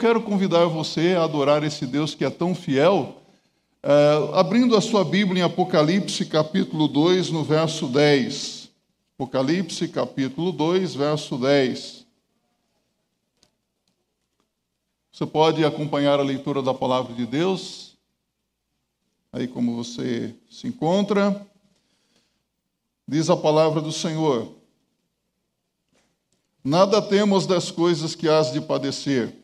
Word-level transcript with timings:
quero 0.00 0.22
convidar 0.22 0.64
você 0.64 1.14
a 1.14 1.24
adorar 1.24 1.62
esse 1.62 1.86
Deus 1.86 2.14
que 2.14 2.24
é 2.24 2.30
tão 2.30 2.54
fiel, 2.54 3.20
é, 3.82 4.30
abrindo 4.32 4.74
a 4.74 4.80
sua 4.80 5.04
Bíblia 5.04 5.42
em 5.42 5.44
Apocalipse 5.44 6.24
capítulo 6.24 6.88
2, 6.88 7.28
no 7.30 7.44
verso 7.44 7.86
10. 7.86 8.70
Apocalipse 9.14 9.86
capítulo 9.88 10.52
2, 10.52 10.94
verso 10.94 11.36
10. 11.36 12.06
Você 15.12 15.26
pode 15.26 15.62
acompanhar 15.66 16.18
a 16.18 16.22
leitura 16.22 16.62
da 16.62 16.72
palavra 16.72 17.12
de 17.12 17.26
Deus, 17.26 17.94
aí 19.30 19.46
como 19.46 19.76
você 19.76 20.34
se 20.50 20.66
encontra. 20.66 21.46
Diz 23.06 23.28
a 23.28 23.36
palavra 23.36 23.82
do 23.82 23.92
Senhor: 23.92 24.50
Nada 26.64 27.02
temos 27.02 27.46
das 27.46 27.70
coisas 27.70 28.14
que 28.14 28.30
hás 28.30 28.50
de 28.50 28.62
padecer. 28.62 29.39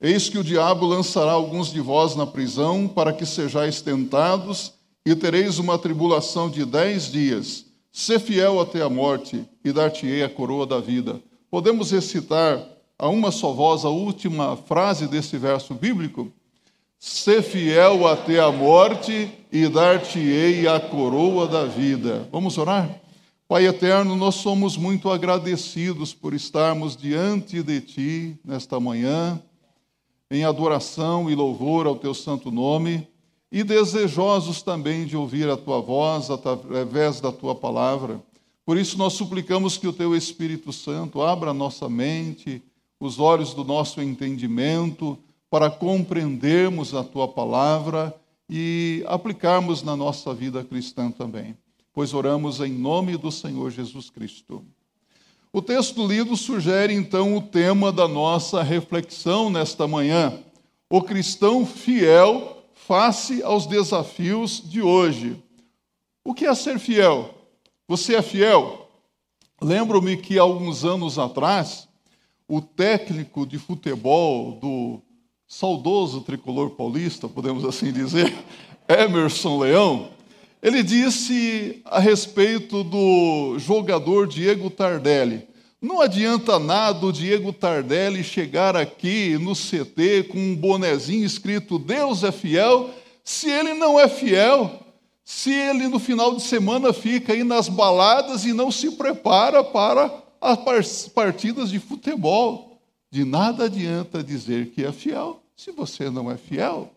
Eis 0.00 0.30
que 0.30 0.38
o 0.38 0.44
diabo 0.44 0.86
lançará 0.86 1.32
alguns 1.32 1.70
de 1.70 1.78
vós 1.78 2.16
na 2.16 2.26
prisão, 2.26 2.88
para 2.88 3.12
que 3.12 3.26
sejais 3.26 3.82
tentados, 3.82 4.72
e 5.04 5.14
tereis 5.14 5.58
uma 5.58 5.78
tribulação 5.78 6.48
de 6.48 6.64
dez 6.64 7.12
dias. 7.12 7.66
Sê 7.92 8.18
fiel 8.18 8.60
até 8.60 8.80
a 8.80 8.88
morte, 8.88 9.44
e 9.62 9.70
dar-te-ei 9.72 10.22
a 10.22 10.28
coroa 10.28 10.66
da 10.66 10.80
vida. 10.80 11.20
Podemos 11.50 11.90
recitar 11.90 12.66
a 12.98 13.08
uma 13.08 13.30
só 13.30 13.52
voz 13.52 13.84
a 13.84 13.90
última 13.90 14.56
frase 14.56 15.06
desse 15.06 15.36
verso 15.36 15.74
bíblico? 15.74 16.32
Sê 16.98 17.42
fiel 17.42 18.06
até 18.08 18.40
a 18.40 18.50
morte, 18.50 19.30
e 19.52 19.68
dar-te-ei 19.68 20.66
a 20.66 20.80
coroa 20.80 21.46
da 21.46 21.66
vida. 21.66 22.26
Vamos 22.32 22.56
orar? 22.56 22.88
Pai 23.46 23.66
eterno, 23.66 24.16
nós 24.16 24.36
somos 24.36 24.78
muito 24.78 25.10
agradecidos 25.10 26.14
por 26.14 26.32
estarmos 26.32 26.96
diante 26.96 27.62
de 27.62 27.80
Ti 27.80 28.40
nesta 28.44 28.78
manhã, 28.78 29.42
em 30.30 30.44
adoração 30.44 31.30
e 31.30 31.34
louvor 31.34 31.86
ao 31.86 31.96
Teu 31.96 32.14
santo 32.14 32.50
nome, 32.50 33.06
e 33.50 33.64
desejosos 33.64 34.62
também 34.62 35.04
de 35.06 35.16
ouvir 35.16 35.48
a 35.48 35.56
Tua 35.56 35.80
voz 35.80 36.30
através 36.30 37.20
da 37.20 37.32
Tua 37.32 37.54
palavra. 37.54 38.22
Por 38.64 38.76
isso, 38.76 38.96
nós 38.96 39.14
suplicamos 39.14 39.76
que 39.76 39.88
o 39.88 39.92
Teu 39.92 40.14
Espírito 40.14 40.72
Santo 40.72 41.20
abra 41.20 41.52
nossa 41.52 41.88
mente, 41.88 42.62
os 43.00 43.18
olhos 43.18 43.54
do 43.54 43.64
nosso 43.64 44.00
entendimento, 44.00 45.18
para 45.50 45.68
compreendermos 45.68 46.94
a 46.94 47.02
Tua 47.02 47.26
palavra 47.26 48.14
e 48.48 49.02
aplicarmos 49.06 49.82
na 49.82 49.96
nossa 49.96 50.32
vida 50.32 50.62
cristã 50.62 51.10
também 51.10 51.56
pois 51.92 52.14
oramos 52.14 52.60
em 52.60 52.72
nome 52.72 53.16
do 53.16 53.30
Senhor 53.30 53.70
Jesus 53.70 54.10
Cristo. 54.10 54.64
O 55.52 55.60
texto 55.60 56.06
lido 56.06 56.36
sugere 56.36 56.94
então 56.94 57.36
o 57.36 57.42
tema 57.42 57.90
da 57.90 58.06
nossa 58.06 58.62
reflexão 58.62 59.50
nesta 59.50 59.88
manhã: 59.88 60.38
o 60.88 61.02
cristão 61.02 61.66
fiel 61.66 62.64
face 62.72 63.42
aos 63.42 63.66
desafios 63.66 64.62
de 64.64 64.80
hoje. 64.80 65.42
O 66.24 66.32
que 66.32 66.46
é 66.46 66.54
ser 66.54 66.78
fiel? 66.78 67.34
Você 67.88 68.14
é 68.14 68.22
fiel? 68.22 68.88
Lembro-me 69.60 70.16
que 70.16 70.38
alguns 70.38 70.84
anos 70.84 71.18
atrás, 71.18 71.88
o 72.46 72.60
técnico 72.60 73.44
de 73.44 73.58
futebol 73.58 74.52
do 74.52 75.02
saudoso 75.48 76.20
tricolor 76.20 76.70
paulista, 76.70 77.28
podemos 77.28 77.64
assim 77.64 77.92
dizer, 77.92 78.32
Emerson 78.88 79.58
Leão, 79.58 80.10
ele 80.62 80.82
disse 80.82 81.80
a 81.84 81.98
respeito 81.98 82.84
do 82.84 83.58
jogador 83.58 84.26
Diego 84.26 84.68
Tardelli: 84.70 85.48
não 85.80 86.00
adianta 86.02 86.58
nada 86.58 87.06
o 87.06 87.12
Diego 87.12 87.54
Tardelli 87.54 88.22
chegar 88.22 88.76
aqui 88.76 89.38
no 89.38 89.54
CT 89.54 90.24
com 90.30 90.38
um 90.38 90.54
bonezinho 90.54 91.24
escrito 91.24 91.78
Deus 91.78 92.22
é 92.22 92.30
fiel, 92.30 92.90
se 93.24 93.48
ele 93.48 93.72
não 93.72 93.98
é 93.98 94.06
fiel, 94.06 94.78
se 95.24 95.50
ele 95.50 95.88
no 95.88 95.98
final 95.98 96.36
de 96.36 96.42
semana 96.42 96.92
fica 96.92 97.32
aí 97.32 97.42
nas 97.42 97.68
baladas 97.68 98.44
e 98.44 98.52
não 98.52 98.70
se 98.70 98.90
prepara 98.90 99.64
para 99.64 100.12
as 100.38 101.08
partidas 101.08 101.70
de 101.70 101.78
futebol. 101.78 102.78
De 103.10 103.24
nada 103.24 103.64
adianta 103.64 104.22
dizer 104.22 104.66
que 104.72 104.84
é 104.84 104.92
fiel 104.92 105.42
se 105.56 105.72
você 105.72 106.10
não 106.10 106.30
é 106.30 106.36
fiel. 106.36 106.92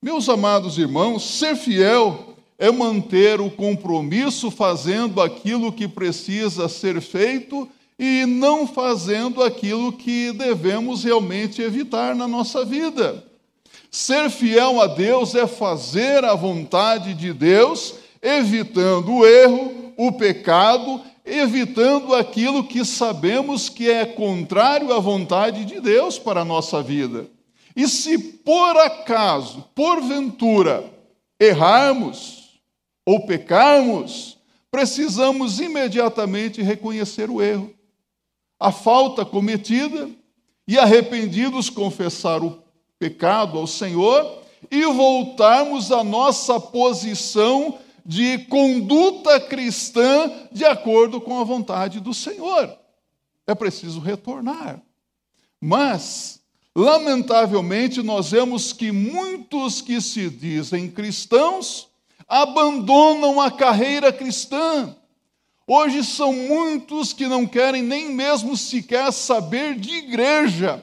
Meus 0.00 0.28
amados 0.28 0.78
irmãos, 0.78 1.24
ser 1.24 1.56
fiel 1.56 2.36
é 2.56 2.70
manter 2.70 3.40
o 3.40 3.50
compromisso 3.50 4.48
fazendo 4.48 5.20
aquilo 5.20 5.72
que 5.72 5.88
precisa 5.88 6.68
ser 6.68 7.00
feito 7.00 7.68
e 7.98 8.24
não 8.24 8.64
fazendo 8.64 9.42
aquilo 9.42 9.92
que 9.92 10.30
devemos 10.30 11.02
realmente 11.02 11.60
evitar 11.60 12.14
na 12.14 12.28
nossa 12.28 12.64
vida. 12.64 13.24
Ser 13.90 14.30
fiel 14.30 14.80
a 14.80 14.86
Deus 14.86 15.34
é 15.34 15.48
fazer 15.48 16.24
a 16.24 16.36
vontade 16.36 17.12
de 17.12 17.32
Deus, 17.32 17.96
evitando 18.22 19.12
o 19.12 19.26
erro, 19.26 19.92
o 19.96 20.12
pecado, 20.12 21.00
evitando 21.26 22.14
aquilo 22.14 22.62
que 22.62 22.84
sabemos 22.84 23.68
que 23.68 23.90
é 23.90 24.06
contrário 24.06 24.92
à 24.92 25.00
vontade 25.00 25.64
de 25.64 25.80
Deus 25.80 26.20
para 26.20 26.42
a 26.42 26.44
nossa 26.44 26.80
vida. 26.80 27.26
E 27.78 27.86
se 27.86 28.18
por 28.18 28.76
acaso, 28.76 29.62
porventura, 29.72 30.92
errarmos 31.38 32.60
ou 33.06 33.24
pecarmos, 33.24 34.36
precisamos 34.68 35.60
imediatamente 35.60 36.60
reconhecer 36.60 37.30
o 37.30 37.40
erro, 37.40 37.72
a 38.58 38.72
falta 38.72 39.24
cometida 39.24 40.10
e 40.66 40.76
arrependidos 40.76 41.70
confessar 41.70 42.42
o 42.42 42.60
pecado 42.98 43.56
ao 43.56 43.66
Senhor 43.68 44.42
e 44.68 44.84
voltarmos 44.84 45.92
à 45.92 46.02
nossa 46.02 46.58
posição 46.58 47.78
de 48.04 48.38
conduta 48.46 49.38
cristã 49.38 50.48
de 50.50 50.64
acordo 50.64 51.20
com 51.20 51.38
a 51.38 51.44
vontade 51.44 52.00
do 52.00 52.12
Senhor. 52.12 52.76
É 53.46 53.54
preciso 53.54 54.00
retornar. 54.00 54.82
Mas 55.60 56.37
Lamentavelmente, 56.78 58.04
nós 58.04 58.30
vemos 58.30 58.72
que 58.72 58.92
muitos 58.92 59.80
que 59.80 60.00
se 60.00 60.30
dizem 60.30 60.88
cristãos 60.88 61.88
abandonam 62.28 63.40
a 63.40 63.50
carreira 63.50 64.12
cristã. 64.12 64.94
Hoje 65.66 66.04
são 66.04 66.32
muitos 66.32 67.12
que 67.12 67.26
não 67.26 67.44
querem 67.46 67.82
nem 67.82 68.14
mesmo 68.14 68.56
sequer 68.56 69.12
saber 69.12 69.74
de 69.74 69.92
igreja. 69.92 70.80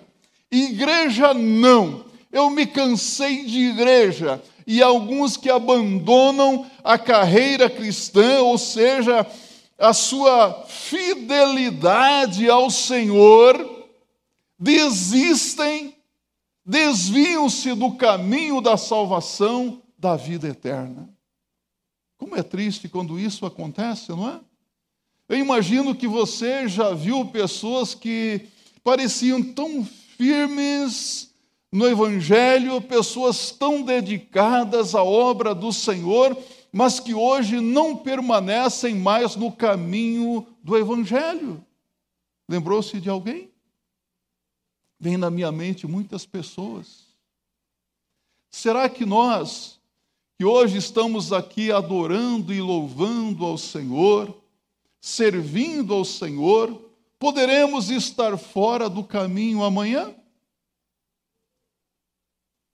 Igreja 0.51 1.33
não. 1.33 2.03
Eu 2.29 2.49
me 2.49 2.65
cansei 2.65 3.45
de 3.45 3.69
igreja. 3.69 4.43
E 4.67 4.83
alguns 4.83 5.37
que 5.37 5.49
abandonam 5.49 6.65
a 6.83 6.97
carreira 6.97 7.69
cristã, 7.69 8.41
ou 8.41 8.57
seja, 8.57 9.25
a 9.79 9.93
sua 9.93 10.65
fidelidade 10.67 12.49
ao 12.49 12.69
Senhor, 12.69 13.74
desistem, 14.57 15.95
desviam-se 16.65 17.73
do 17.73 17.93
caminho 17.95 18.61
da 18.61 18.77
salvação 18.77 19.81
da 19.97 20.15
vida 20.15 20.47
eterna. 20.47 21.09
Como 22.17 22.35
é 22.35 22.43
triste 22.43 22.87
quando 22.87 23.19
isso 23.19 23.45
acontece, 23.45 24.09
não 24.11 24.29
é? 24.29 24.39
Eu 25.27 25.37
imagino 25.37 25.95
que 25.95 26.07
você 26.07 26.67
já 26.67 26.93
viu 26.93 27.25
pessoas 27.25 27.95
que 27.95 28.47
pareciam 28.83 29.41
tão 29.41 29.83
firmes 29.83 31.33
no 31.71 31.87
Evangelho, 31.87 32.79
pessoas 32.79 33.51
tão 33.51 33.81
dedicadas 33.81 34.95
à 34.95 35.03
obra 35.03 35.53
do 35.53 35.73
Senhor, 35.73 36.37
mas 36.71 36.99
que 36.99 37.13
hoje 37.13 37.59
não 37.59 37.97
permanecem 37.97 38.95
mais 38.95 39.35
no 39.35 39.51
caminho 39.51 40.45
do 40.63 40.77
Evangelho. 40.77 41.63
Lembrou-se 42.47 42.99
de 43.01 43.09
alguém? 43.09 43.49
Vem 45.05 45.17
na 45.17 45.29
minha 45.29 45.51
mente 45.51 45.85
muitas 45.85 46.25
pessoas. 46.25 47.05
Será 48.49 48.89
que 48.89 49.05
nós, 49.05 49.79
que 50.35 50.43
hoje 50.43 50.79
estamos 50.79 51.31
aqui 51.31 51.71
adorando 51.71 52.51
e 52.51 52.59
louvando 52.59 53.45
ao 53.45 53.55
Senhor, 53.55 54.35
servindo 54.99 55.93
ao 55.93 56.03
Senhor, 56.03 56.89
poderemos 57.19 57.91
estar 57.91 58.35
fora 58.35 58.89
do 58.89 59.03
caminho 59.03 59.63
amanhã? 59.63 60.11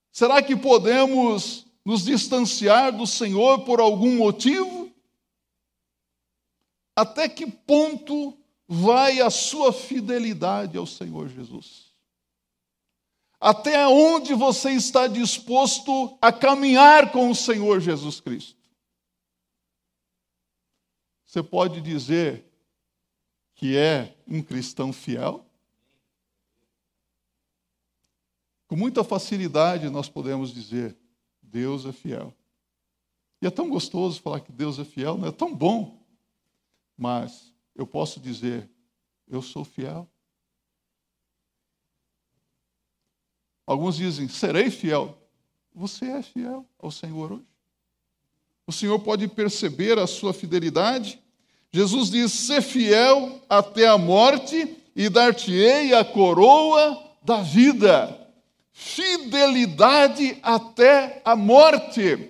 Será 0.09 0.41
que 0.41 0.55
podemos 0.55 1.65
nos 1.83 2.05
distanciar 2.05 2.95
do 2.95 3.05
Senhor 3.05 3.65
por 3.65 3.81
algum 3.81 4.15
motivo? 4.15 4.89
Até 6.95 7.27
que 7.27 7.45
ponto 7.45 8.37
vai 8.65 9.19
a 9.19 9.29
sua 9.29 9.73
fidelidade 9.73 10.77
ao 10.77 10.87
Senhor 10.87 11.27
Jesus? 11.27 11.90
Até 13.41 13.87
onde 13.87 14.33
você 14.35 14.71
está 14.71 15.07
disposto 15.07 16.17
a 16.21 16.31
caminhar 16.31 17.11
com 17.11 17.29
o 17.29 17.35
Senhor 17.35 17.81
Jesus 17.81 18.21
Cristo? 18.21 18.55
Você 21.25 21.41
pode 21.41 21.81
dizer 21.81 22.45
que 23.55 23.75
é 23.75 24.15
um 24.27 24.41
cristão 24.41 24.93
fiel? 24.93 25.45
com 28.71 28.77
muita 28.77 29.03
facilidade 29.03 29.89
nós 29.89 30.07
podemos 30.07 30.53
dizer: 30.53 30.97
Deus 31.41 31.85
é 31.85 31.91
fiel. 31.91 32.33
E 33.41 33.45
é 33.45 33.51
tão 33.51 33.69
gostoso 33.69 34.21
falar 34.21 34.39
que 34.39 34.49
Deus 34.49 34.79
é 34.79 34.85
fiel, 34.85 35.17
não 35.17 35.27
é 35.27 35.31
tão 35.33 35.53
bom. 35.53 36.01
Mas 36.97 37.53
eu 37.75 37.85
posso 37.85 38.17
dizer: 38.17 38.71
eu 39.27 39.41
sou 39.41 39.65
fiel. 39.65 40.09
Alguns 43.65 43.97
dizem: 43.97 44.27
serei 44.27 44.69
fiel. 44.69 45.17
Você 45.73 46.05
é 46.05 46.21
fiel 46.21 46.65
ao 46.79 46.91
Senhor 46.91 47.33
hoje. 47.33 47.45
O 48.67 48.71
Senhor 48.71 48.99
pode 48.99 49.27
perceber 49.27 49.97
a 49.97 50.07
sua 50.07 50.33
fidelidade. 50.33 51.19
Jesus 51.71 52.09
diz: 52.09 52.31
ser 52.31 52.61
fiel 52.61 53.41
até 53.49 53.87
a 53.87 53.97
morte 53.97 54.77
e 54.95 55.09
dar-te-ei 55.09 55.93
a 55.93 56.03
coroa 56.03 57.01
da 57.23 57.41
vida. 57.41 58.17
Fidelidade 58.73 60.37
até 60.41 61.21
a 61.23 61.35
morte. 61.35 62.29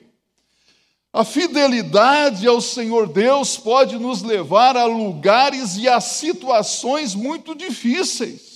A 1.14 1.26
fidelidade 1.26 2.48
ao 2.48 2.62
Senhor 2.62 3.08
Deus 3.08 3.58
pode 3.58 3.98
nos 3.98 4.22
levar 4.22 4.78
a 4.78 4.86
lugares 4.86 5.76
e 5.76 5.88
a 5.88 6.00
situações 6.00 7.14
muito 7.14 7.54
difíceis. 7.54 8.51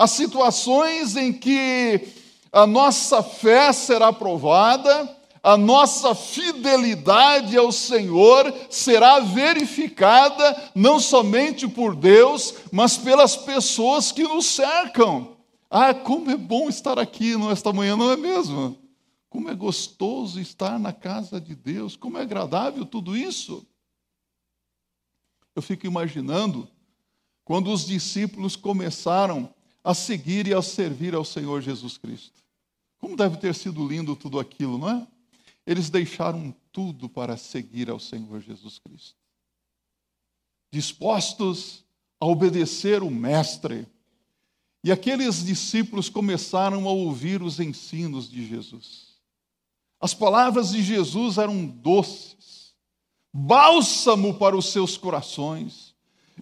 A 0.00 0.06
situações 0.06 1.14
em 1.14 1.30
que 1.30 2.08
a 2.50 2.66
nossa 2.66 3.22
fé 3.22 3.70
será 3.70 4.10
provada, 4.10 5.14
a 5.42 5.58
nossa 5.58 6.14
fidelidade 6.14 7.54
ao 7.54 7.70
Senhor 7.70 8.50
será 8.70 9.20
verificada 9.20 10.70
não 10.74 10.98
somente 10.98 11.68
por 11.68 11.94
Deus, 11.94 12.54
mas 12.72 12.96
pelas 12.96 13.36
pessoas 13.36 14.10
que 14.10 14.22
nos 14.22 14.46
cercam. 14.46 15.36
Ah, 15.68 15.92
como 15.92 16.30
é 16.30 16.36
bom 16.38 16.70
estar 16.70 16.98
aqui 16.98 17.36
nesta 17.36 17.70
manhã, 17.70 17.94
não 17.94 18.10
é 18.10 18.16
mesmo? 18.16 18.78
Como 19.28 19.50
é 19.50 19.54
gostoso 19.54 20.40
estar 20.40 20.78
na 20.78 20.94
casa 20.94 21.38
de 21.38 21.54
Deus, 21.54 21.94
como 21.94 22.16
é 22.16 22.22
agradável 22.22 22.86
tudo 22.86 23.14
isso. 23.14 23.66
Eu 25.54 25.60
fico 25.60 25.86
imaginando 25.86 26.66
quando 27.44 27.70
os 27.70 27.84
discípulos 27.84 28.56
começaram 28.56 29.52
a 29.82 29.94
seguir 29.94 30.46
e 30.46 30.54
a 30.54 30.62
servir 30.62 31.14
ao 31.14 31.24
Senhor 31.24 31.60
Jesus 31.60 31.96
Cristo. 31.96 32.40
Como 32.98 33.16
deve 33.16 33.38
ter 33.38 33.54
sido 33.54 33.86
lindo 33.86 34.14
tudo 34.14 34.38
aquilo, 34.38 34.76
não 34.78 34.90
é? 34.90 35.06
Eles 35.66 35.88
deixaram 35.88 36.54
tudo 36.72 37.08
para 37.08 37.36
seguir 37.36 37.90
ao 37.90 37.98
Senhor 37.98 38.40
Jesus 38.40 38.78
Cristo. 38.78 39.16
Dispostos 40.72 41.84
a 42.20 42.26
obedecer 42.26 43.02
o 43.02 43.10
Mestre. 43.10 43.86
E 44.84 44.92
aqueles 44.92 45.44
discípulos 45.44 46.08
começaram 46.08 46.86
a 46.88 46.92
ouvir 46.92 47.42
os 47.42 47.58
ensinos 47.60 48.30
de 48.30 48.46
Jesus. 48.46 49.10
As 50.00 50.14
palavras 50.14 50.70
de 50.70 50.82
Jesus 50.82 51.36
eram 51.36 51.66
doces, 51.66 52.74
bálsamo 53.32 54.34
para 54.38 54.56
os 54.56 54.72
seus 54.72 54.96
corações. 54.96 55.89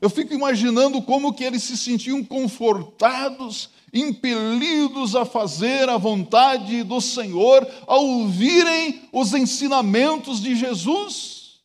Eu 0.00 0.08
fico 0.08 0.32
imaginando 0.32 1.02
como 1.02 1.32
que 1.32 1.44
eles 1.44 1.62
se 1.62 1.76
sentiam 1.76 2.22
confortados 2.24 3.70
impelidos 3.92 5.16
a 5.16 5.24
fazer 5.24 5.88
a 5.88 5.96
vontade 5.96 6.82
do 6.82 7.00
Senhor 7.00 7.66
ao 7.86 8.04
ouvirem 8.04 9.08
os 9.12 9.34
ensinamentos 9.34 10.40
de 10.40 10.54
Jesus. 10.54 11.60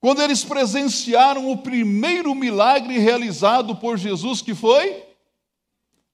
Quando 0.00 0.22
eles 0.22 0.44
presenciaram 0.44 1.50
o 1.50 1.58
primeiro 1.58 2.34
milagre 2.34 2.98
realizado 2.98 3.76
por 3.76 3.98
Jesus, 3.98 4.40
que 4.40 4.54
foi 4.54 5.04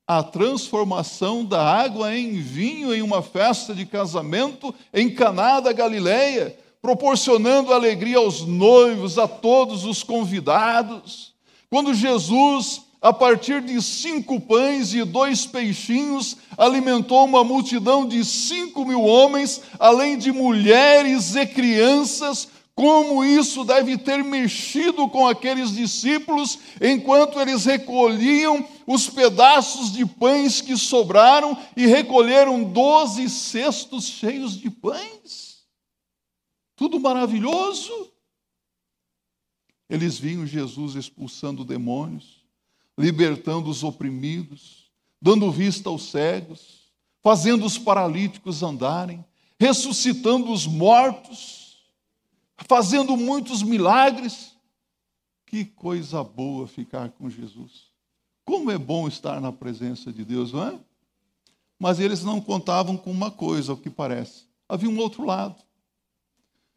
a 0.07 0.23
transformação 0.23 1.45
da 1.45 1.63
água 1.63 2.17
em 2.17 2.41
vinho 2.41 2.95
em 2.95 3.03
uma 3.03 3.23
festa 3.23 3.75
de 3.75 3.85
casamento 3.85 4.75
em 4.95 5.13
Caná 5.13 5.61
da 5.61 5.73
Galileia, 5.73 6.57
proporcionando 6.87 7.73
alegria 7.73 8.19
aos 8.19 8.43
noivos, 8.43 9.19
a 9.19 9.27
todos 9.27 9.85
os 9.85 10.05
convidados. 10.05 11.33
Quando 11.69 11.93
Jesus 11.93 12.83
a 13.03 13.13
partir 13.13 13.61
de 13.61 13.83
cinco 13.83 14.41
pães 14.41 14.95
e 14.95 15.05
dois 15.05 15.47
peixinhos, 15.47 16.37
alimentou 16.57 17.25
uma 17.25 17.43
multidão 17.43 18.07
de 18.07 18.25
cinco 18.25 18.85
mil 18.85 19.03
homens, 19.03 19.63
além 19.81 20.17
de 20.17 20.31
mulheres 20.31 21.35
e 21.35 21.45
crianças. 21.45 22.49
Como 22.75 23.25
isso 23.25 23.65
deve 23.65 23.99
ter 23.99 24.23
mexido 24.23 25.09
com 25.09 25.27
aqueles 25.27 25.73
discípulos 25.73 26.59
enquanto 26.81 27.41
eles 27.41 27.65
recolhiam 27.65 28.65
os 28.87 29.09
pedaços 29.09 29.93
de 29.93 30.07
pães 30.07 30.61
que 30.61 30.77
sobraram 30.77 31.57
e 31.77 31.87
recolheram 31.87 32.63
doze 32.63 33.29
cestos 33.29 34.07
cheios 34.07 34.57
de 34.57 34.71
pães. 34.71 35.46
Tudo 36.77 37.01
maravilhoso. 37.01 38.13
Eles 39.89 40.19
viam 40.19 40.47
Jesus 40.47 40.95
expulsando 40.95 41.65
demônios 41.65 42.47
libertando 42.99 43.69
os 43.69 43.85
oprimidos, 43.85 44.91
dando 45.21 45.51
vista 45.51 45.89
aos 45.89 46.11
cegos, 46.11 46.91
fazendo 47.23 47.67
os 47.67 47.77
paralíticos 47.77 48.63
andarem, 48.63 49.25
ressuscitando 49.59 50.51
os 50.53 50.67
mortos, 50.67 51.85
fazendo 52.67 53.17
muitos 53.17 53.63
milagres. 53.63 54.55
Que 55.47 55.65
coisa 55.65 56.25
boa 56.25 56.67
ficar 56.67 57.11
com 57.11 57.29
Jesus. 57.29 57.91
Como 58.45 58.71
é 58.71 58.79
bom 58.79 59.09
estar 59.09 59.41
na 59.41 59.53
presença 59.53 60.13
de 60.13 60.25
Deus, 60.25 60.53
não 60.53 60.69
é? 60.69 60.79
Mas 61.79 62.01
eles 62.01 62.23
não 62.23 62.41
contavam 62.41 62.97
com 62.97 63.11
uma 63.11 63.31
coisa, 63.31 63.73
ao 63.73 63.77
que 63.77 63.91
parece. 63.91 64.45
Havia 64.69 64.89
um 64.89 64.99
outro 64.99 65.25
lado. 65.25 65.63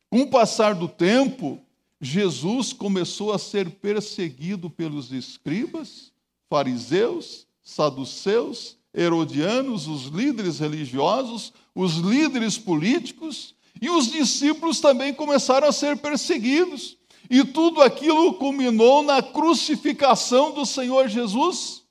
Com 0.10 0.22
o 0.22 0.28
passar 0.28 0.74
do 0.74 0.88
tempo, 0.88 1.60
Jesus 2.02 2.74
começou 2.74 3.32
a 3.32 3.38
ser 3.38 3.70
perseguido 3.70 4.70
pelos 4.70 5.12
escribas, 5.12 6.12
fariseus, 6.50 7.46
saduceus, 7.62 8.78
herodianos, 8.94 9.88
os 9.88 10.06
líderes 10.06 10.60
religiosos, 10.60 11.54
os 11.76 11.98
líderes 11.98 12.58
políticos, 12.58 13.54
e 13.82 13.90
os 13.90 14.12
discípulos 14.12 14.80
também 14.80 15.14
começaram 15.14 15.68
a 15.68 15.72
ser 15.72 15.98
perseguidos. 15.98 16.98
E 17.30 17.44
tudo 17.46 17.82
aquilo 17.82 18.34
culminou 18.34 19.04
na 19.04 19.22
crucificação 19.22 20.52
do 20.52 20.66
Senhor 20.66 21.08
Jesus. 21.08 21.84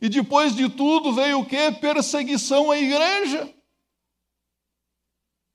E 0.00 0.08
depois 0.08 0.54
de 0.54 0.68
tudo 0.68 1.14
veio 1.14 1.40
o 1.40 1.46
que? 1.46 1.72
Perseguição 1.72 2.70
à 2.70 2.78
igreja. 2.78 3.55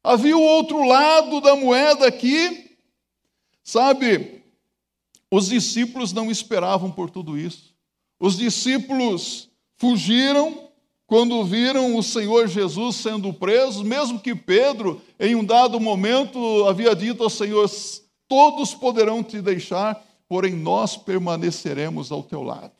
Havia 0.03 0.37
o 0.37 0.41
outro 0.41 0.83
lado 0.83 1.41
da 1.41 1.55
moeda 1.55 2.07
aqui, 2.07 2.71
Sabe, 3.63 4.43
os 5.29 5.47
discípulos 5.47 6.11
não 6.11 6.31
esperavam 6.31 6.91
por 6.91 7.09
tudo 7.09 7.37
isso. 7.37 7.73
Os 8.19 8.37
discípulos 8.37 9.49
fugiram 9.77 10.69
quando 11.07 11.43
viram 11.43 11.95
o 11.95 12.03
Senhor 12.03 12.47
Jesus 12.47 12.97
sendo 12.97 13.33
preso, 13.33 13.83
mesmo 13.83 14.19
que 14.19 14.35
Pedro, 14.35 15.01
em 15.19 15.35
um 15.35 15.43
dado 15.43 15.79
momento, 15.79 16.65
havia 16.67 16.95
dito 16.95 17.23
ao 17.23 17.29
Senhor: 17.29 17.69
Todos 18.27 18.73
poderão 18.73 19.23
te 19.23 19.41
deixar, 19.41 20.03
porém 20.27 20.53
nós 20.53 20.97
permaneceremos 20.97 22.11
ao 22.11 22.23
teu 22.23 22.43
lado. 22.43 22.73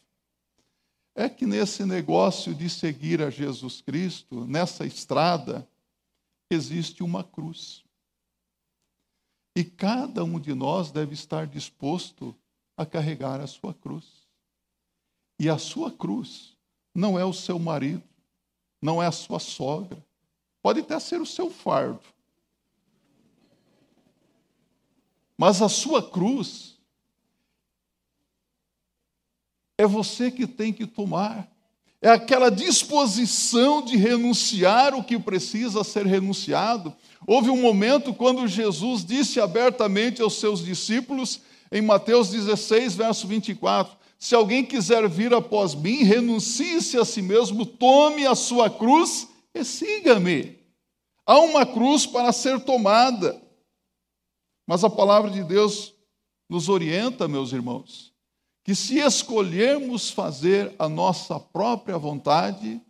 É 1.14 1.28
que 1.28 1.46
nesse 1.46 1.86
negócio 1.86 2.54
de 2.54 2.70
seguir 2.70 3.22
a 3.22 3.30
Jesus 3.30 3.82
Cristo, 3.82 4.46
nessa 4.46 4.86
estrada, 4.86 5.68
existe 6.54 7.04
uma 7.04 7.24
cruz. 7.24 7.84
E 9.56 9.64
cada 9.64 10.24
um 10.24 10.40
de 10.40 10.54
nós 10.54 10.92
deve 10.92 11.14
estar 11.14 11.48
disposto 11.48 12.36
a 12.78 12.86
carregar 12.86 13.40
a 13.40 13.48
sua 13.48 13.74
cruz. 13.74 14.28
E 15.40 15.50
a 15.50 15.58
sua 15.58 15.92
cruz 15.92 16.58
não 16.94 17.18
é 17.18 17.26
o 17.26 17.34
seu 17.34 17.58
marido, 17.58 18.04
não 18.82 19.02
é 19.02 19.08
a 19.08 19.12
sua 19.12 19.40
sogra, 19.40 20.06
pode 20.62 20.82
até 20.82 21.00
ser 21.00 21.22
o 21.22 21.26
seu 21.26 21.50
fardo. 21.50 22.02
Mas 25.38 25.62
a 25.62 25.70
sua 25.70 26.08
cruz 26.08 26.80
é 29.78 29.88
você 29.88 30.30
que 30.30 30.46
tem 30.46 30.72
que 30.72 30.86
tomar. 30.86 31.52
É 32.02 32.10
aquela 32.10 32.50
disposição 32.50 33.82
de 33.84 33.96
renunciar 33.96 34.96
o 34.96 35.04
que 35.04 35.20
precisa 35.20 35.84
ser 35.84 36.06
renunciado, 36.06 36.96
Houve 37.28 37.50
um 37.50 37.62
momento 37.62 38.14
quando 38.14 38.48
Jesus 38.48 39.06
disse 39.06 39.40
abertamente 39.40 40.22
aos 40.22 40.40
seus 40.40 40.64
discípulos, 40.64 41.42
em 41.72 41.82
Mateus 41.82 42.30
16, 42.30 42.96
verso 42.96 43.28
24: 43.28 43.96
Se 44.18 44.34
alguém 44.34 44.66
quiser 44.66 45.08
vir 45.08 45.34
após 45.34 45.76
mim, 45.76 46.04
renuncie-se 46.04 46.98
a 46.98 47.06
si 47.06 47.22
mesmo, 47.22 47.66
tome 47.66 48.26
a 48.26 48.36
sua 48.36 48.70
cruz 48.70 49.28
e 49.54 49.64
siga-me. 49.64 50.60
Há 51.26 51.40
uma 51.40 51.66
cruz 51.66 52.06
para 52.06 52.32
ser 52.32 52.60
tomada. 52.62 53.40
Mas 54.68 54.84
a 54.84 54.90
palavra 54.90 55.30
de 55.30 55.44
Deus 55.44 55.94
nos 56.50 56.70
orienta, 56.70 57.28
meus 57.28 57.54
irmãos, 57.54 58.11
que 58.64 58.76
se 58.76 59.00
escolhermos 59.00 60.10
fazer 60.10 60.74
a 60.78 60.88
nossa 60.88 61.40
própria 61.40 61.98
vontade, 61.98 62.82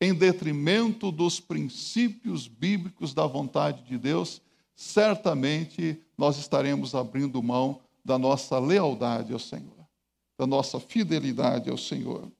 em 0.00 0.14
detrimento 0.14 1.10
dos 1.10 1.40
princípios 1.40 2.46
bíblicos 2.46 3.14
da 3.14 3.26
vontade 3.26 3.82
de 3.84 3.96
Deus, 3.96 4.42
certamente 4.74 6.02
nós 6.18 6.36
estaremos 6.36 6.94
abrindo 6.94 7.42
mão 7.42 7.80
da 8.04 8.18
nossa 8.18 8.58
lealdade 8.58 9.32
ao 9.32 9.38
Senhor, 9.38 9.86
da 10.38 10.46
nossa 10.46 10.78
fidelidade 10.78 11.70
ao 11.70 11.78
Senhor. 11.78 12.30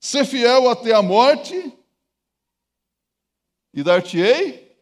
Ser 0.00 0.24
fiel 0.24 0.70
até 0.70 0.94
a 0.94 1.02
morte 1.02 1.72
e 3.74 3.82
dar-te-ei 3.82 4.76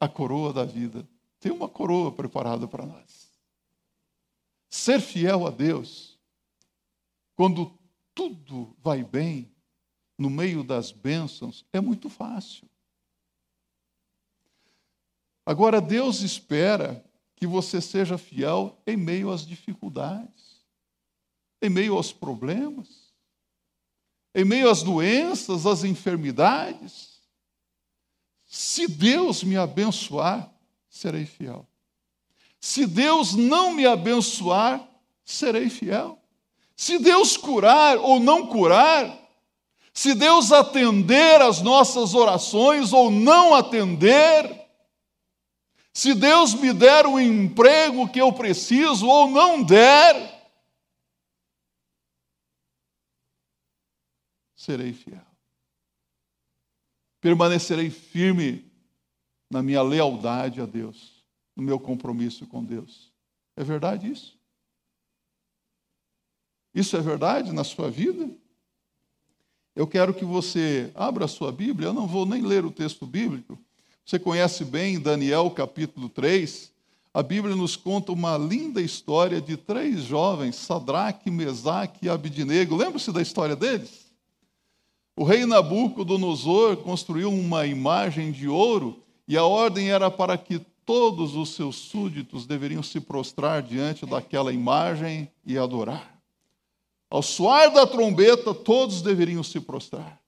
a 0.00 0.08
coroa 0.08 0.52
da 0.52 0.64
vida. 0.64 1.06
Tem 1.38 1.52
uma 1.52 1.68
coroa 1.68 2.10
preparada 2.10 2.66
para 2.66 2.84
nós. 2.84 3.30
Ser 4.68 5.00
fiel 5.00 5.46
a 5.46 5.50
Deus, 5.50 6.09
quando 7.40 7.72
tudo 8.14 8.76
vai 8.82 9.02
bem, 9.02 9.50
no 10.18 10.28
meio 10.28 10.62
das 10.62 10.92
bênçãos, 10.92 11.64
é 11.72 11.80
muito 11.80 12.10
fácil. 12.10 12.68
Agora, 15.46 15.80
Deus 15.80 16.20
espera 16.20 17.02
que 17.34 17.46
você 17.46 17.80
seja 17.80 18.18
fiel 18.18 18.78
em 18.86 18.94
meio 18.94 19.30
às 19.30 19.46
dificuldades, 19.46 20.66
em 21.62 21.70
meio 21.70 21.96
aos 21.96 22.12
problemas, 22.12 23.10
em 24.34 24.44
meio 24.44 24.68
às 24.68 24.82
doenças, 24.82 25.64
às 25.64 25.82
enfermidades. 25.82 27.22
Se 28.44 28.86
Deus 28.86 29.42
me 29.42 29.56
abençoar, 29.56 30.52
serei 30.90 31.24
fiel. 31.24 31.66
Se 32.60 32.86
Deus 32.86 33.32
não 33.32 33.72
me 33.72 33.86
abençoar, 33.86 34.86
serei 35.24 35.70
fiel. 35.70 36.19
Se 36.80 36.98
Deus 36.98 37.36
curar 37.36 37.98
ou 37.98 38.18
não 38.18 38.46
curar, 38.46 39.14
se 39.92 40.14
Deus 40.14 40.50
atender 40.50 41.42
às 41.42 41.60
nossas 41.60 42.14
orações 42.14 42.90
ou 42.90 43.10
não 43.10 43.54
atender, 43.54 44.66
se 45.92 46.14
Deus 46.14 46.54
me 46.54 46.72
der 46.72 47.04
o 47.04 47.20
emprego 47.20 48.08
que 48.08 48.18
eu 48.18 48.32
preciso 48.32 49.06
ou 49.06 49.28
não 49.28 49.62
der, 49.62 50.16
serei 54.56 54.94
fiel. 54.94 55.20
Permanecerei 57.20 57.90
firme 57.90 58.72
na 59.50 59.62
minha 59.62 59.82
lealdade 59.82 60.62
a 60.62 60.64
Deus, 60.64 61.22
no 61.54 61.62
meu 61.62 61.78
compromisso 61.78 62.46
com 62.46 62.64
Deus. 62.64 63.12
É 63.54 63.62
verdade 63.62 64.10
isso? 64.10 64.39
Isso 66.74 66.96
é 66.96 67.00
verdade 67.00 67.52
na 67.52 67.64
sua 67.64 67.90
vida? 67.90 68.30
Eu 69.74 69.86
quero 69.86 70.12
que 70.12 70.24
você 70.24 70.90
abra 70.94 71.24
a 71.24 71.28
sua 71.28 71.50
Bíblia, 71.50 71.88
eu 71.88 71.92
não 71.92 72.06
vou 72.06 72.26
nem 72.26 72.42
ler 72.42 72.64
o 72.64 72.70
texto 72.70 73.06
bíblico. 73.06 73.58
Você 74.04 74.18
conhece 74.18 74.64
bem 74.64 74.98
Daniel 75.00 75.50
capítulo 75.50 76.08
3. 76.08 76.72
A 77.12 77.22
Bíblia 77.22 77.56
nos 77.56 77.76
conta 77.76 78.12
uma 78.12 78.36
linda 78.36 78.80
história 78.80 79.40
de 79.40 79.56
três 79.56 80.02
jovens, 80.02 80.56
Sadraque, 80.56 81.30
Mesaque 81.30 82.06
e 82.06 82.08
Abidnego. 82.08 82.76
Lembra-se 82.76 83.10
da 83.12 83.20
história 83.22 83.56
deles? 83.56 84.10
O 85.16 85.24
rei 85.24 85.44
Nabucodonosor 85.44 86.76
construiu 86.78 87.32
uma 87.32 87.66
imagem 87.66 88.30
de 88.30 88.48
ouro 88.48 89.02
e 89.26 89.36
a 89.36 89.44
ordem 89.44 89.90
era 89.90 90.10
para 90.10 90.38
que 90.38 90.60
todos 90.84 91.36
os 91.36 91.54
seus 91.54 91.76
súditos 91.76 92.46
deveriam 92.46 92.82
se 92.82 93.00
prostrar 93.00 93.62
diante 93.62 94.06
daquela 94.06 94.52
imagem 94.52 95.30
e 95.44 95.58
adorar. 95.58 96.19
Ao 97.10 97.22
soar 97.22 97.72
da 97.72 97.84
trombeta, 97.84 98.54
todos 98.54 99.02
deveriam 99.02 99.42
se 99.42 99.58
prostrar. 99.58 100.20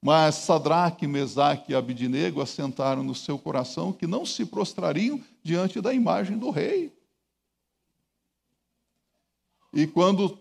Mas 0.00 0.36
Sadraque, 0.36 1.06
Mesaque 1.06 1.72
e 1.72 1.74
Abidinego 1.74 2.40
assentaram 2.40 3.02
no 3.02 3.14
seu 3.14 3.38
coração 3.38 3.92
que 3.92 4.06
não 4.06 4.24
se 4.24 4.46
prostrariam 4.46 5.20
diante 5.42 5.80
da 5.82 5.92
imagem 5.92 6.38
do 6.38 6.50
rei. 6.50 6.96
E 9.74 9.86
quando 9.86 10.38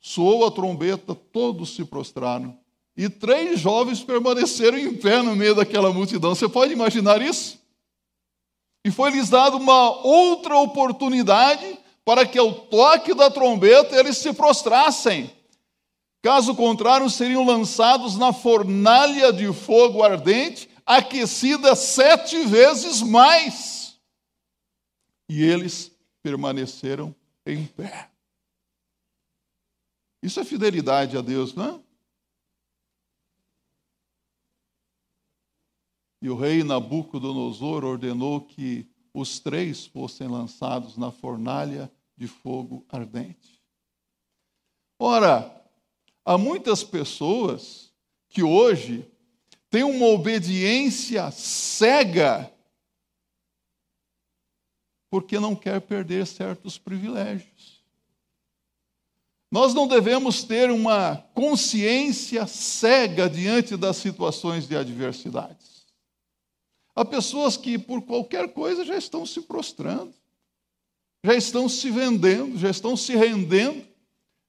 soou 0.00 0.46
a 0.46 0.50
trombeta, 0.52 1.14
todos 1.14 1.74
se 1.74 1.84
prostraram. 1.84 2.56
E 2.96 3.08
três 3.08 3.58
jovens 3.58 4.04
permaneceram 4.04 4.78
em 4.78 4.94
pé 4.94 5.20
no 5.20 5.34
meio 5.34 5.54
daquela 5.54 5.92
multidão. 5.92 6.34
Você 6.34 6.48
pode 6.48 6.72
imaginar 6.72 7.20
isso? 7.20 7.58
E 8.84 8.90
foi-lhes 8.90 9.30
dada 9.30 9.56
uma 9.56 9.90
outra 10.04 10.58
oportunidade 10.58 11.78
para 12.04 12.26
que 12.26 12.38
ao 12.38 12.52
toque 12.66 13.14
da 13.14 13.30
trombeta 13.30 13.96
eles 13.96 14.18
se 14.18 14.32
prostrassem. 14.32 15.30
Caso 16.20 16.54
contrário, 16.54 17.08
seriam 17.10 17.44
lançados 17.44 18.16
na 18.16 18.32
fornalha 18.32 19.32
de 19.32 19.52
fogo 19.52 20.02
ardente, 20.02 20.68
aquecida 20.86 21.74
sete 21.74 22.44
vezes 22.44 23.02
mais. 23.02 24.00
E 25.28 25.42
eles 25.42 25.90
permaneceram 26.22 27.14
em 27.44 27.66
pé. 27.66 28.10
Isso 30.22 30.38
é 30.38 30.44
fidelidade 30.44 31.16
a 31.16 31.20
Deus, 31.20 31.54
não 31.54 31.64
é? 31.64 31.80
E 36.22 36.30
o 36.30 36.36
rei 36.36 36.62
Nabucodonosor 36.62 37.84
ordenou 37.84 38.42
que 38.42 38.88
os 39.14 39.38
três 39.38 39.86
fossem 39.86 40.28
lançados 40.28 40.96
na 40.96 41.10
fornalha 41.10 41.90
de 42.16 42.26
fogo 42.26 42.84
ardente. 42.88 43.60
Ora, 44.98 45.50
há 46.24 46.38
muitas 46.38 46.84
pessoas 46.84 47.92
que 48.28 48.42
hoje 48.42 49.10
têm 49.68 49.82
uma 49.82 50.06
obediência 50.06 51.30
cega 51.30 52.52
porque 55.10 55.38
não 55.38 55.54
quer 55.54 55.78
perder 55.80 56.26
certos 56.26 56.78
privilégios. 56.78 57.84
Nós 59.50 59.74
não 59.74 59.86
devemos 59.86 60.42
ter 60.42 60.70
uma 60.70 61.16
consciência 61.34 62.46
cega 62.46 63.28
diante 63.28 63.76
das 63.76 63.98
situações 63.98 64.66
de 64.66 64.74
adversidades. 64.74 65.71
Há 66.94 67.04
pessoas 67.04 67.56
que, 67.56 67.78
por 67.78 68.02
qualquer 68.02 68.48
coisa, 68.48 68.84
já 68.84 68.96
estão 68.96 69.24
se 69.24 69.40
prostrando, 69.40 70.12
já 71.24 71.34
estão 71.34 71.68
se 71.68 71.90
vendendo, 71.90 72.58
já 72.58 72.68
estão 72.68 72.96
se 72.96 73.16
rendendo, 73.16 73.82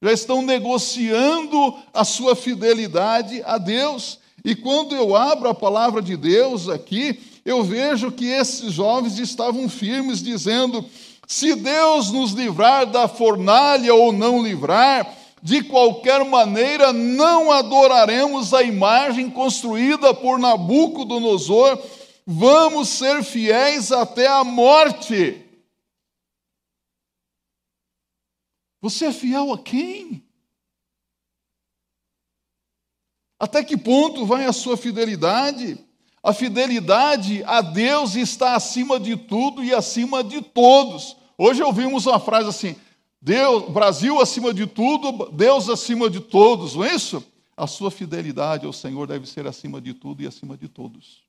já 0.02 0.12
estão 0.12 0.42
negociando 0.42 1.76
a 1.94 2.04
sua 2.04 2.36
fidelidade 2.36 3.42
a 3.46 3.58
Deus. 3.58 4.20
E 4.44 4.56
quando 4.56 4.94
eu 4.94 5.16
abro 5.16 5.48
a 5.48 5.54
palavra 5.54 6.02
de 6.02 6.18
Deus 6.18 6.68
aqui, 6.68 7.18
eu 7.46 7.64
vejo 7.64 8.12
que 8.12 8.26
esses 8.26 8.74
jovens 8.74 9.18
estavam 9.20 9.70
firmes, 9.70 10.22
dizendo: 10.22 10.86
se 11.26 11.56
Deus 11.56 12.12
nos 12.12 12.32
livrar 12.34 12.86
da 12.86 13.08
fornalha 13.08 13.94
ou 13.94 14.12
não 14.12 14.44
livrar, 14.44 15.10
de 15.42 15.64
qualquer 15.64 16.26
maneira 16.26 16.92
não 16.92 17.52
adoraremos 17.52 18.54
a 18.54 18.64
imagem 18.64 19.30
construída 19.30 20.14
por 20.14 20.38
Nabucodonosor 20.38 21.80
vamos 22.26 22.90
ser 22.90 23.24
fiéis 23.24 23.92
até 23.92 24.28
a 24.28 24.44
morte. 24.44 25.42
Você 28.82 29.06
é 29.06 29.14
fiel 29.14 29.54
a 29.54 29.58
quem? 29.58 30.24
Até 33.40 33.64
que 33.64 33.78
ponto 33.78 34.26
vai 34.26 34.46
a 34.46 34.54
sua 34.54 34.78
fidelidade? 34.78 35.78
A 36.22 36.34
fidelidade 36.34 37.44
a 37.44 37.62
Deus 37.62 38.16
está 38.16 38.56
acima 38.56 39.00
de 39.00 39.18
tudo 39.18 39.64
e 39.64 39.74
acima 39.74 40.24
de 40.24 40.42
todos. 40.42 41.18
Hoje 41.38 41.62
ouvimos 41.62 42.06
uma 42.06 42.20
frase 42.20 42.50
assim: 42.50 42.76
Deus, 43.22 43.70
Brasil 43.70 44.22
acima 44.22 44.54
de 44.54 44.66
tudo, 44.66 45.30
Deus 45.32 45.70
acima 45.70 46.10
de 46.10 46.22
todos, 46.22 46.76
não 46.76 46.86
é 46.86 46.96
isso? 46.96 47.24
A 47.56 47.68
sua 47.68 47.92
fidelidade 47.92 48.66
ao 48.66 48.74
Senhor 48.74 49.08
deve 49.08 49.28
ser 49.28 49.46
acima 49.46 49.80
de 49.80 49.94
tudo 49.94 50.24
e 50.24 50.28
acima 50.28 50.58
de 50.58 50.68
todos 50.68 51.24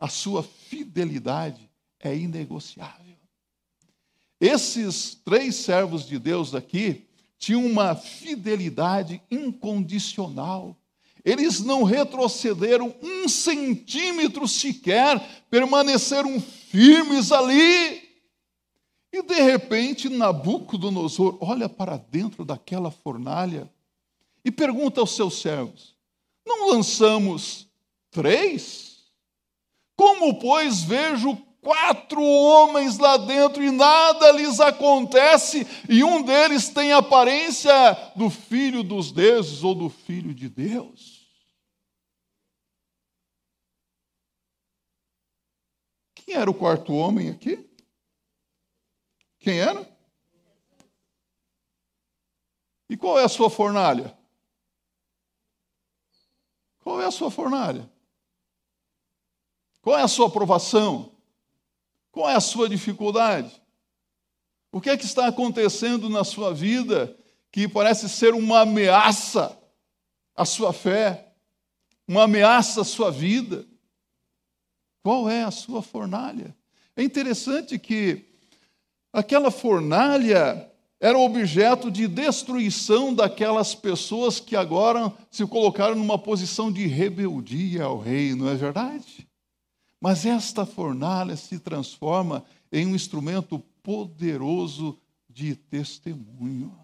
a 0.00 0.08
sua 0.08 0.42
fidelidade 0.42 1.70
é 2.00 2.16
inegociável. 2.16 3.16
Esses 4.40 5.14
três 5.22 5.54
servos 5.56 6.06
de 6.06 6.18
Deus 6.18 6.54
aqui 6.54 7.06
tinham 7.38 7.66
uma 7.66 7.94
fidelidade 7.94 9.22
incondicional. 9.30 10.74
Eles 11.22 11.60
não 11.60 11.82
retrocederam 11.82 12.94
um 13.02 13.28
centímetro 13.28 14.48
sequer, 14.48 15.44
permaneceram 15.50 16.40
firmes 16.40 17.30
ali. 17.30 18.08
E 19.12 19.22
de 19.22 19.42
repente, 19.42 20.08
Nabucodonosor 20.08 21.36
olha 21.40 21.68
para 21.68 21.98
dentro 21.98 22.42
daquela 22.42 22.90
fornalha 22.90 23.70
e 24.42 24.50
pergunta 24.50 25.00
aos 25.00 25.14
seus 25.14 25.40
servos: 25.40 25.94
Não 26.46 26.70
lançamos 26.70 27.68
três? 28.10 28.89
Como, 30.00 30.38
pois, 30.38 30.82
vejo 30.82 31.36
quatro 31.60 32.22
homens 32.22 32.96
lá 32.96 33.18
dentro 33.18 33.62
e 33.62 33.70
nada 33.70 34.32
lhes 34.32 34.58
acontece, 34.58 35.66
e 35.90 36.02
um 36.02 36.22
deles 36.22 36.70
tem 36.70 36.90
aparência 36.90 37.70
do 38.16 38.30
filho 38.30 38.82
dos 38.82 39.12
deuses 39.12 39.62
ou 39.62 39.74
do 39.74 39.90
filho 39.90 40.32
de 40.32 40.48
Deus? 40.48 41.30
Quem 46.14 46.34
era 46.34 46.50
o 46.50 46.54
quarto 46.54 46.94
homem 46.94 47.28
aqui? 47.28 47.68
Quem 49.38 49.60
era? 49.60 49.86
E 52.88 52.96
qual 52.96 53.18
é 53.18 53.24
a 53.24 53.28
sua 53.28 53.50
fornalha? 53.50 54.18
Qual 56.78 57.02
é 57.02 57.04
a 57.04 57.10
sua 57.10 57.30
fornalha? 57.30 57.99
Qual 59.82 59.98
é 59.98 60.02
a 60.02 60.08
sua 60.08 60.26
aprovação? 60.26 61.12
Qual 62.12 62.28
é 62.28 62.34
a 62.34 62.40
sua 62.40 62.68
dificuldade? 62.68 63.60
O 64.72 64.80
que 64.80 64.90
é 64.90 64.96
que 64.96 65.04
está 65.04 65.26
acontecendo 65.26 66.08
na 66.08 66.22
sua 66.22 66.52
vida 66.52 67.16
que 67.50 67.66
parece 67.66 68.08
ser 68.08 68.34
uma 68.34 68.60
ameaça 68.60 69.58
à 70.36 70.44
sua 70.44 70.72
fé, 70.72 71.32
uma 72.06 72.24
ameaça 72.24 72.82
à 72.82 72.84
sua 72.84 73.10
vida? 73.10 73.66
Qual 75.02 75.28
é 75.28 75.42
a 75.42 75.50
sua 75.50 75.82
fornalha? 75.82 76.54
É 76.94 77.02
interessante 77.02 77.78
que 77.78 78.26
aquela 79.12 79.50
fornalha 79.50 80.70
era 81.00 81.18
objeto 81.18 81.90
de 81.90 82.06
destruição 82.06 83.14
daquelas 83.14 83.74
pessoas 83.74 84.38
que 84.38 84.54
agora 84.54 85.10
se 85.30 85.46
colocaram 85.46 85.94
numa 85.94 86.18
posição 86.18 86.70
de 86.70 86.86
rebeldia 86.86 87.84
ao 87.84 87.98
rei, 87.98 88.34
não 88.34 88.48
é 88.48 88.54
verdade? 88.54 89.29
Mas 90.00 90.24
esta 90.24 90.64
fornalha 90.64 91.36
se 91.36 91.58
transforma 91.58 92.44
em 92.72 92.86
um 92.86 92.94
instrumento 92.94 93.58
poderoso 93.82 94.98
de 95.28 95.54
testemunho. 95.54 96.74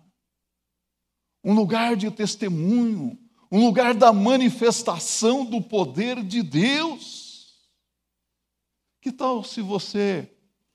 Um 1.43 1.55
lugar 1.55 1.97
de 1.97 2.11
testemunho, 2.11 3.19
um 3.51 3.65
lugar 3.65 3.95
da 3.95 4.13
manifestação 4.13 5.45
do 5.45 5.63
poder 5.63 6.23
de 6.23 6.43
Deus. 6.43 7.71
Que 9.01 9.13
tal 9.13 9.43
se 9.45 9.63
você 9.63 10.31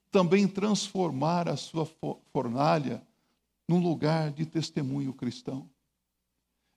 também 0.10 0.48
transformar 0.48 1.48
a 1.48 1.58
sua 1.58 1.88
fornalha 2.32 3.06
num 3.68 3.80
lugar 3.80 4.32
de 4.32 4.46
testemunho 4.46 5.14
cristão? 5.14 5.70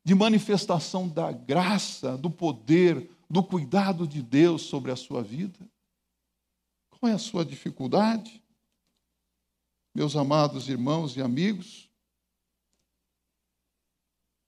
De 0.05 0.15
manifestação 0.15 1.09
da 1.09 1.33
graça, 1.33 2.19
do 2.19 2.29
poder, 2.29 3.09
do 3.35 3.43
cuidado 3.43 4.07
de 4.07 4.23
Deus 4.23 4.63
sobre 4.63 4.93
a 4.93 4.97
sua 4.97 5.21
vida? 5.21 5.59
Qual 6.89 7.11
é 7.11 7.15
a 7.17 7.19
sua 7.19 7.45
dificuldade? 7.45 8.41
Meus 9.93 10.15
amados 10.15 10.69
irmãos 10.69 11.17
e 11.17 11.21
amigos, 11.21 11.91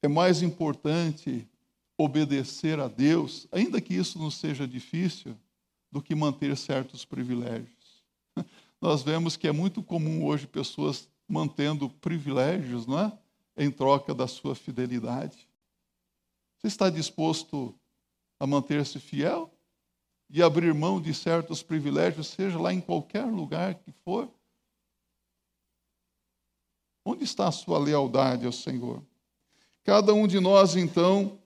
é 0.01 0.07
mais 0.07 0.41
importante 0.41 1.49
obedecer 1.99 2.79
a 2.79 2.87
Deus, 2.87 3.49
ainda 3.51 3.81
que 3.81 3.93
isso 3.93 4.21
não 4.21 4.31
seja 4.31 4.69
difícil, 4.69 5.37
do 5.91 6.01
que 6.01 6.15
manter 6.15 6.57
certos 6.57 7.05
privilégios. 7.05 8.05
Nós 8.81 9.03
vemos 9.03 9.37
que 9.37 9.49
é 9.49 9.53
muito 9.53 9.83
comum 9.83 10.25
hoje 10.25 10.47
pessoas 10.47 11.09
mantendo 11.27 11.91
privilégios, 11.91 12.87
não 12.87 13.01
é? 13.01 13.19
Em 13.57 13.69
troca 13.69 14.15
da 14.15 14.29
sua 14.29 14.55
fidelidade. 14.55 15.49
Você 16.57 16.69
está 16.69 16.89
disposto 16.89 17.75
a 18.39 18.47
manter-se 18.47 18.99
fiel 18.99 19.51
e 20.29 20.43
abrir 20.43 20.75
mão 20.75 21.01
de 21.01 21.15
certos 21.15 21.63
privilégios, 21.63 22.29
seja 22.29 22.59
lá 22.59 22.73
em 22.73 22.81
qualquer 22.81 23.25
lugar 23.25 23.75
que 23.75 23.93
for? 24.05 24.31
Onde 27.05 27.25
está 27.25 27.49
a 27.49 27.53
sua 27.53 27.79
lealdade 27.79 28.45
ao 28.45 28.53
Senhor? 28.53 29.03
Cada 29.85 30.13
um 30.13 30.27
de 30.27 30.41
nós, 30.41 30.75
então, 30.75 31.39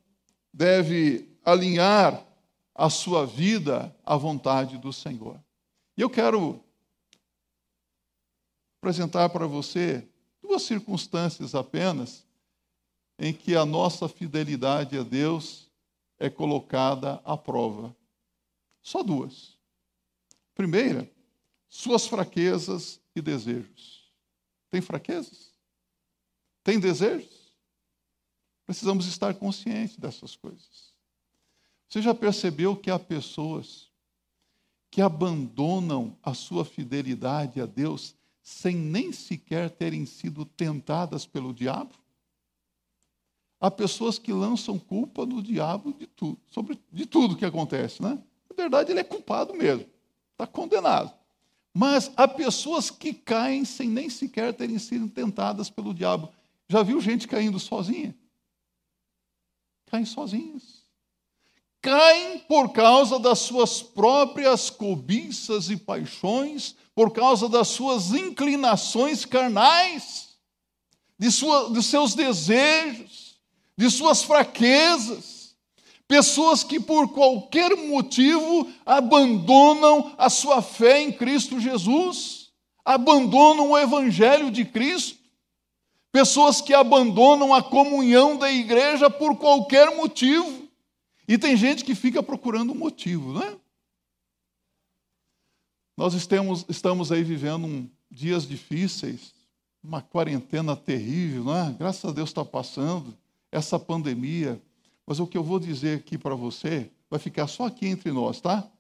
deve 0.53 1.29
alinhar 1.45 2.27
a 2.75 2.89
sua 2.89 3.27
vida 3.27 3.95
à 4.05 4.17
vontade 4.17 4.79
do 4.79 4.93
Senhor. 4.93 5.39
E 5.97 6.01
eu 6.01 6.09
quero 6.09 6.59
apresentar 8.81 9.29
para 9.29 9.47
você 9.47 10.09
duas 10.41 10.63
circunstâncias 10.63 11.55
apenas 11.55 12.27
em 13.19 13.35
que 13.35 13.55
a 13.55 13.67
nossa 13.67 14.09
fidelidade 14.09 14.99
a 14.99 15.03
Deus 15.03 15.70
é 16.21 16.29
colocada 16.29 17.15
à 17.25 17.37
prova. 17.37 17.97
Só 18.83 19.03
duas. 19.03 19.59
Primeira, 20.55 21.11
suas 21.69 22.07
fraquezas 22.07 23.01
e 23.17 23.23
desejos. 23.23 24.13
Tem 24.71 24.81
fraquezas? 24.81 25.53
Tem 26.63 26.79
desejos? 26.79 27.55
Precisamos 28.67 29.07
estar 29.07 29.35
conscientes 29.35 29.97
dessas 29.97 30.37
coisas. 30.37 30.95
Você 31.89 32.03
já 32.03 32.15
percebeu 32.15 32.77
que 32.77 32.91
há 32.91 32.99
pessoas 32.99 33.91
que 34.91 35.01
abandonam 35.01 36.17
a 36.23 36.35
sua 36.35 36.65
fidelidade 36.65 37.61
a 37.61 37.67
Deus 37.67 38.15
sem 38.43 38.77
nem 38.77 39.13
sequer 39.13 39.71
terem 39.71 40.05
sido 40.05 40.45
tentadas 40.45 41.25
pelo 41.25 41.55
diabo? 41.55 41.95
Há 43.61 43.71
pessoas 43.71 44.19
que 44.19 44.33
lançam 44.33 44.79
culpa 44.79 45.27
no 45.27 45.43
diabo 45.43 45.93
de 45.93 46.07
tudo, 46.07 46.39
sobre 46.51 46.81
de 46.91 47.05
tudo 47.05 47.37
que 47.37 47.45
acontece, 47.45 48.03
né? 48.03 48.19
Na 48.49 48.57
verdade, 48.57 48.91
ele 48.91 49.01
é 49.01 49.05
culpado 49.05 49.53
mesmo, 49.55 49.87
está 50.33 50.47
condenado. 50.47 51.13
Mas 51.73 52.11
há 52.17 52.27
pessoas 52.27 52.91
que 52.91 53.13
caem 53.13 53.65
sem 53.65 53.89
nem 53.89 54.09
sequer 54.09 54.55
terem 54.55 54.79
sido 54.79 55.09
tentadas 55.09 55.69
pelo 55.69 55.95
diabo. 55.95 56.33
Já 56.69 56.83
viu 56.83 57.01
gente 57.01 57.29
caindo 57.29 57.61
sozinha? 57.61 58.17
Caem 59.87 60.05
sozinhas. 60.05 60.81
Caem 61.83 62.41
por 62.41 62.73
causa 62.73 63.19
das 63.19 63.39
suas 63.41 63.83
próprias 63.83 64.69
cobiças 64.69 65.71
e 65.71 65.77
paixões, 65.77 66.75
por 66.95 67.13
causa 67.13 67.49
das 67.49 67.69
suas 67.69 68.13
inclinações 68.13 69.25
carnais, 69.25 70.37
de, 71.19 71.31
sua, 71.31 71.71
de 71.71 71.83
seus 71.83 72.15
desejos 72.15 73.30
de 73.81 73.91
suas 73.91 74.23
fraquezas. 74.23 75.57
Pessoas 76.07 76.63
que 76.63 76.79
por 76.79 77.09
qualquer 77.15 77.75
motivo 77.75 78.71
abandonam 78.85 80.15
a 80.19 80.29
sua 80.29 80.61
fé 80.61 81.01
em 81.01 81.11
Cristo 81.11 81.59
Jesus, 81.59 82.53
abandonam 82.85 83.71
o 83.71 83.79
Evangelho 83.79 84.51
de 84.51 84.67
Cristo. 84.67 85.19
Pessoas 86.13 86.61
que 86.61 86.75
abandonam 86.75 87.55
a 87.55 87.63
comunhão 87.63 88.37
da 88.37 88.53
igreja 88.53 89.09
por 89.09 89.39
qualquer 89.39 89.97
motivo. 89.97 90.69
E 91.27 91.39
tem 91.39 91.57
gente 91.57 91.83
que 91.83 91.95
fica 91.95 92.23
procurando 92.23 92.73
um 92.73 92.77
motivo, 92.79 93.33
não 93.33 93.43
é? 93.43 93.57
Nós 95.97 96.13
estamos, 96.13 96.67
estamos 96.69 97.11
aí 97.11 97.23
vivendo 97.23 97.67
um, 97.67 97.89
dias 98.11 98.47
difíceis, 98.47 99.33
uma 99.83 100.03
quarentena 100.03 100.77
terrível, 100.77 101.45
não 101.45 101.57
é? 101.57 101.73
Graças 101.79 102.05
a 102.05 102.13
Deus 102.13 102.29
está 102.29 102.45
passando 102.45 103.17
essa 103.51 103.79
pandemia. 103.79 104.61
Mas 105.07 105.19
o 105.19 105.27
que 105.27 105.37
eu 105.37 105.43
vou 105.43 105.59
dizer 105.59 105.99
aqui 105.99 106.17
para 106.17 106.35
você 106.35 106.91
vai 107.09 107.19
ficar 107.19 107.47
só 107.47 107.67
aqui 107.67 107.87
entre 107.87 108.13
nós, 108.13 108.41
tá? 108.41 108.71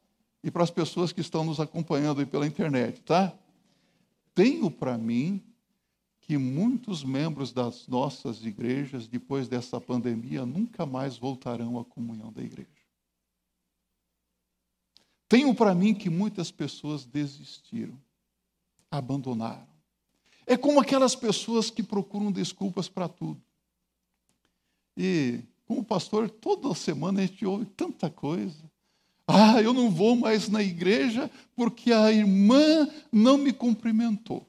E 0.43 0.51
para 0.51 0.63
as 0.63 0.71
pessoas 0.71 1.13
que 1.13 1.21
estão 1.21 1.45
nos 1.45 1.61
acompanhando 1.61 2.21
aí 2.21 2.27
pela 2.27 2.47
internet, 2.47 3.03
tá? 3.03 3.33
Tenho 4.35 4.71
para 4.71 4.97
mim 4.97 5.43
que 6.21 6.39
muitos 6.39 7.03
membros 7.03 7.53
das 7.53 7.89
nossas 7.89 8.45
igrejas, 8.45 9.09
depois 9.09 9.49
dessa 9.49 9.81
pandemia, 9.81 10.47
nunca 10.47 10.87
mais 10.87 11.17
voltarão 11.19 11.79
à 11.79 11.85
comunhão 11.85 12.33
da 12.33 12.41
igreja. 12.41 12.69
Tenho 15.29 15.55
para 15.55 15.75
mim 15.75 15.93
que 15.93 16.09
muitas 16.09 16.51
pessoas 16.51 17.05
desistiram, 17.05 17.97
abandonaram. 18.91 19.67
É 20.47 20.57
como 20.57 20.81
aquelas 20.81 21.15
pessoas 21.15 21.71
que 21.71 21.83
procuram 21.83 22.33
desculpas 22.33 22.89
para 22.89 23.09
tudo. 23.09 23.41
E, 24.97 25.41
como 25.67 25.85
pastor, 25.85 26.29
toda 26.29 26.75
semana 26.75 27.21
a 27.21 27.27
gente 27.27 27.45
ouve 27.47 27.65
tanta 27.65 28.11
coisa. 28.11 28.71
Ah, 29.27 29.63
eu 29.63 29.73
não 29.73 29.91
vou 29.91 30.17
mais 30.17 30.49
na 30.49 30.63
igreja 30.63 31.31
porque 31.55 31.93
a 31.93 32.11
irmã 32.11 32.89
não 33.13 33.39
me 33.39 33.53
cumprimentou. 33.53 34.47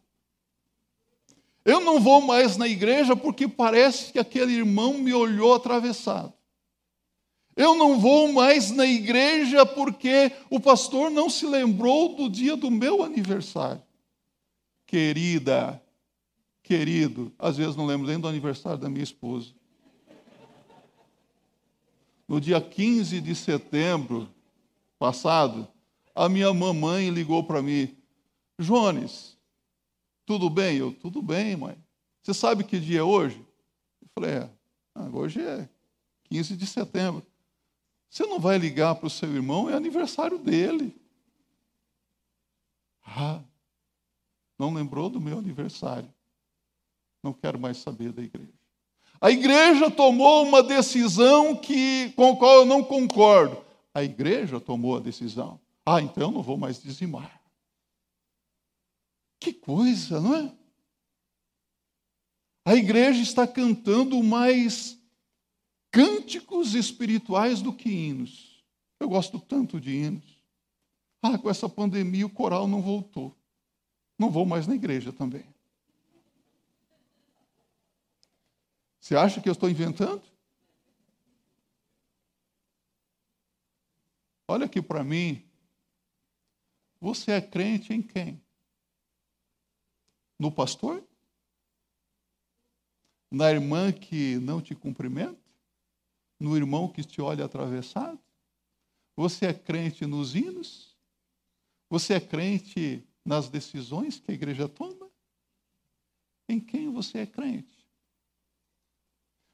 Eu 1.63 1.79
não 1.79 1.99
vou 1.99 2.21
mais 2.21 2.57
na 2.57 2.67
igreja 2.67 3.15
porque 3.15 3.47
parece 3.47 4.11
que 4.11 4.17
aquele 4.17 4.53
irmão 4.53 4.95
me 4.95 5.13
olhou 5.13 5.53
atravessado. 5.53 6.33
Eu 7.55 7.75
não 7.75 7.99
vou 7.99 8.31
mais 8.33 8.71
na 8.71 8.87
igreja 8.87 9.65
porque 9.65 10.31
o 10.49 10.59
pastor 10.59 11.11
não 11.11 11.29
se 11.29 11.45
lembrou 11.45 12.15
do 12.15 12.29
dia 12.29 12.55
do 12.55 12.71
meu 12.71 13.03
aniversário. 13.03 13.83
Querida, 14.87 15.81
querido, 16.63 17.31
às 17.37 17.57
vezes 17.57 17.75
não 17.75 17.85
lembro 17.85 18.07
nem 18.07 18.19
do 18.19 18.27
aniversário 18.27 18.79
da 18.79 18.89
minha 18.89 19.03
esposa. 19.03 19.53
No 22.31 22.39
dia 22.39 22.61
15 22.61 23.19
de 23.19 23.35
setembro 23.35 24.33
passado, 24.97 25.67
a 26.15 26.29
minha 26.29 26.53
mamãe 26.53 27.09
ligou 27.09 27.43
para 27.43 27.61
mim: 27.61 27.93
Jones, 28.57 29.37
tudo 30.25 30.49
bem? 30.49 30.77
Eu, 30.77 30.93
tudo 30.93 31.21
bem, 31.21 31.57
mãe. 31.57 31.77
Você 32.23 32.33
sabe 32.33 32.63
que 32.63 32.79
dia 32.79 33.01
é 33.01 33.03
hoje? 33.03 33.45
Eu 34.01 34.07
falei: 34.15 34.31
é, 34.31 34.49
ah, 34.95 35.09
hoje 35.11 35.41
é 35.41 35.67
15 36.29 36.55
de 36.55 36.65
setembro. 36.65 37.27
Você 38.09 38.25
não 38.25 38.39
vai 38.39 38.57
ligar 38.57 38.95
para 38.95 39.07
o 39.07 39.09
seu 39.09 39.29
irmão, 39.29 39.69
é 39.69 39.73
aniversário 39.73 40.39
dele. 40.39 40.95
Ah, 43.05 43.41
não 44.57 44.73
lembrou 44.73 45.09
do 45.09 45.19
meu 45.19 45.37
aniversário. 45.37 46.07
Não 47.21 47.33
quero 47.33 47.59
mais 47.59 47.75
saber 47.75 48.13
da 48.13 48.23
igreja. 48.23 48.60
A 49.21 49.29
igreja 49.29 49.91
tomou 49.91 50.43
uma 50.43 50.63
decisão 50.63 51.55
que, 51.55 52.09
com 52.15 52.31
a 52.31 52.37
qual 52.37 52.55
eu 52.55 52.65
não 52.65 52.83
concordo. 52.83 53.63
A 53.93 54.03
igreja 54.03 54.59
tomou 54.59 54.97
a 54.97 54.99
decisão. 54.99 55.59
Ah, 55.85 56.01
então 56.01 56.23
eu 56.23 56.31
não 56.31 56.41
vou 56.41 56.57
mais 56.57 56.81
dizimar. 56.81 57.39
Que 59.39 59.53
coisa, 59.53 60.19
não 60.19 60.35
é? 60.35 60.51
A 62.65 62.75
igreja 62.75 63.21
está 63.21 63.45
cantando 63.45 64.21
mais 64.23 64.97
cânticos 65.91 66.73
espirituais 66.73 67.61
do 67.61 67.71
que 67.71 67.89
hinos. 67.89 68.63
Eu 68.99 69.07
gosto 69.07 69.39
tanto 69.39 69.79
de 69.79 69.91
hinos. 69.91 70.41
Ah, 71.21 71.37
com 71.37 71.49
essa 71.49 71.69
pandemia 71.69 72.25
o 72.25 72.29
coral 72.29 72.67
não 72.67 72.81
voltou. 72.81 73.35
Não 74.17 74.31
vou 74.31 74.45
mais 74.45 74.65
na 74.65 74.73
igreja 74.73 75.11
também. 75.13 75.45
Você 79.01 79.15
acha 79.15 79.41
que 79.41 79.49
eu 79.49 79.53
estou 79.53 79.67
inventando? 79.67 80.21
Olha 84.47 84.67
aqui 84.67 84.79
para 84.79 85.03
mim. 85.03 85.43
Você 86.99 87.31
é 87.31 87.41
crente 87.41 87.91
em 87.91 88.01
quem? 88.01 88.39
No 90.37 90.51
pastor? 90.51 91.03
Na 93.31 93.49
irmã 93.49 93.91
que 93.91 94.37
não 94.37 94.61
te 94.61 94.75
cumprimenta? 94.75 95.41
No 96.39 96.55
irmão 96.55 96.87
que 96.87 97.03
te 97.03 97.19
olha 97.21 97.45
atravessado? 97.45 98.19
Você 99.15 99.47
é 99.47 99.53
crente 99.53 100.05
nos 100.05 100.35
hinos? 100.35 100.95
Você 101.89 102.13
é 102.13 102.19
crente 102.19 103.03
nas 103.25 103.49
decisões 103.49 104.19
que 104.19 104.29
a 104.31 104.35
igreja 104.35 104.69
toma? 104.69 105.09
Em 106.47 106.59
quem 106.59 106.91
você 106.91 107.19
é 107.19 107.25
crente? 107.25 107.80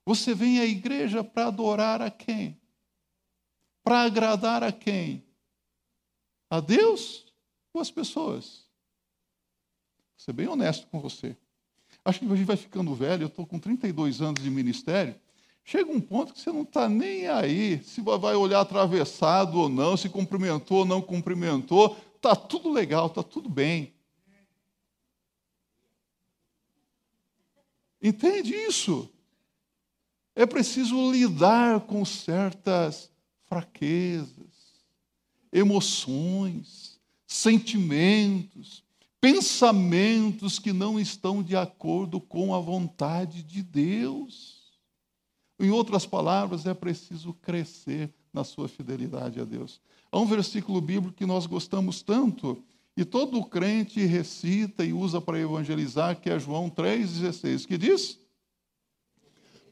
Você 0.07 0.33
vem 0.33 0.61
à 0.61 0.65
igreja 0.65 1.21
para 1.21 1.47
adorar 1.47 2.01
a 2.01 2.09
quem? 2.09 2.57
Para 3.83 4.03
agradar 4.03 4.63
a 4.63 4.71
quem? 4.71 5.21
A 6.49 6.61
Deus 6.61 7.25
ou 7.73 7.81
as 7.81 7.91
pessoas? 7.91 8.65
Vou 10.15 10.19
ser 10.19 10.31
bem 10.31 10.47
honesto 10.47 10.87
com 10.87 11.01
você. 11.01 11.35
Acho 12.05 12.19
que 12.19 12.25
a 12.25 12.35
gente 12.37 12.45
vai 12.45 12.55
ficando 12.55 12.95
velho, 12.95 13.23
eu 13.23 13.27
estou 13.27 13.45
com 13.45 13.59
32 13.59 14.21
anos 14.21 14.41
de 14.41 14.49
ministério. 14.49 15.13
Chega 15.65 15.91
um 15.91 15.99
ponto 15.99 16.33
que 16.33 16.39
você 16.39 16.53
não 16.53 16.61
está 16.61 16.87
nem 16.87 17.27
aí 17.27 17.83
se 17.83 17.99
vai 17.99 18.33
olhar 18.33 18.61
atravessado 18.61 19.59
ou 19.59 19.67
não, 19.67 19.97
se 19.97 20.07
cumprimentou 20.07 20.77
ou 20.77 20.85
não 20.85 21.01
cumprimentou. 21.01 21.97
Está 22.15 22.33
tudo 22.33 22.71
legal, 22.71 23.07
está 23.07 23.21
tudo 23.21 23.49
bem. 23.49 23.93
Entende 28.01 28.55
isso? 28.55 29.11
É 30.39 30.45
preciso 30.45 31.11
lidar 31.11 31.79
com 31.79 32.05
certas 32.05 33.09
fraquezas, 33.47 34.85
emoções, 35.51 36.99
sentimentos, 37.25 38.83
pensamentos 39.19 40.59
que 40.59 40.71
não 40.71 40.99
estão 40.99 41.41
de 41.41 41.55
acordo 41.55 42.21
com 42.21 42.53
a 42.53 42.59
vontade 42.59 43.41
de 43.41 43.63
Deus. 43.63 44.61
Em 45.59 45.71
outras 45.71 46.05
palavras, 46.05 46.67
é 46.67 46.73
preciso 46.75 47.33
crescer 47.33 48.13
na 48.31 48.43
sua 48.43 48.67
fidelidade 48.67 49.39
a 49.39 49.43
Deus. 49.43 49.81
Há 50.11 50.19
um 50.19 50.27
versículo 50.27 50.79
bíblico 50.79 51.17
que 51.17 51.25
nós 51.25 51.47
gostamos 51.47 52.03
tanto, 52.03 52.63
e 52.95 53.03
todo 53.03 53.43
crente 53.43 54.05
recita 54.05 54.85
e 54.85 54.93
usa 54.93 55.19
para 55.19 55.39
evangelizar, 55.39 56.21
que 56.21 56.29
é 56.29 56.37
João 56.37 56.69
3,16, 56.69 57.65
que 57.65 57.75
diz: 57.75 58.19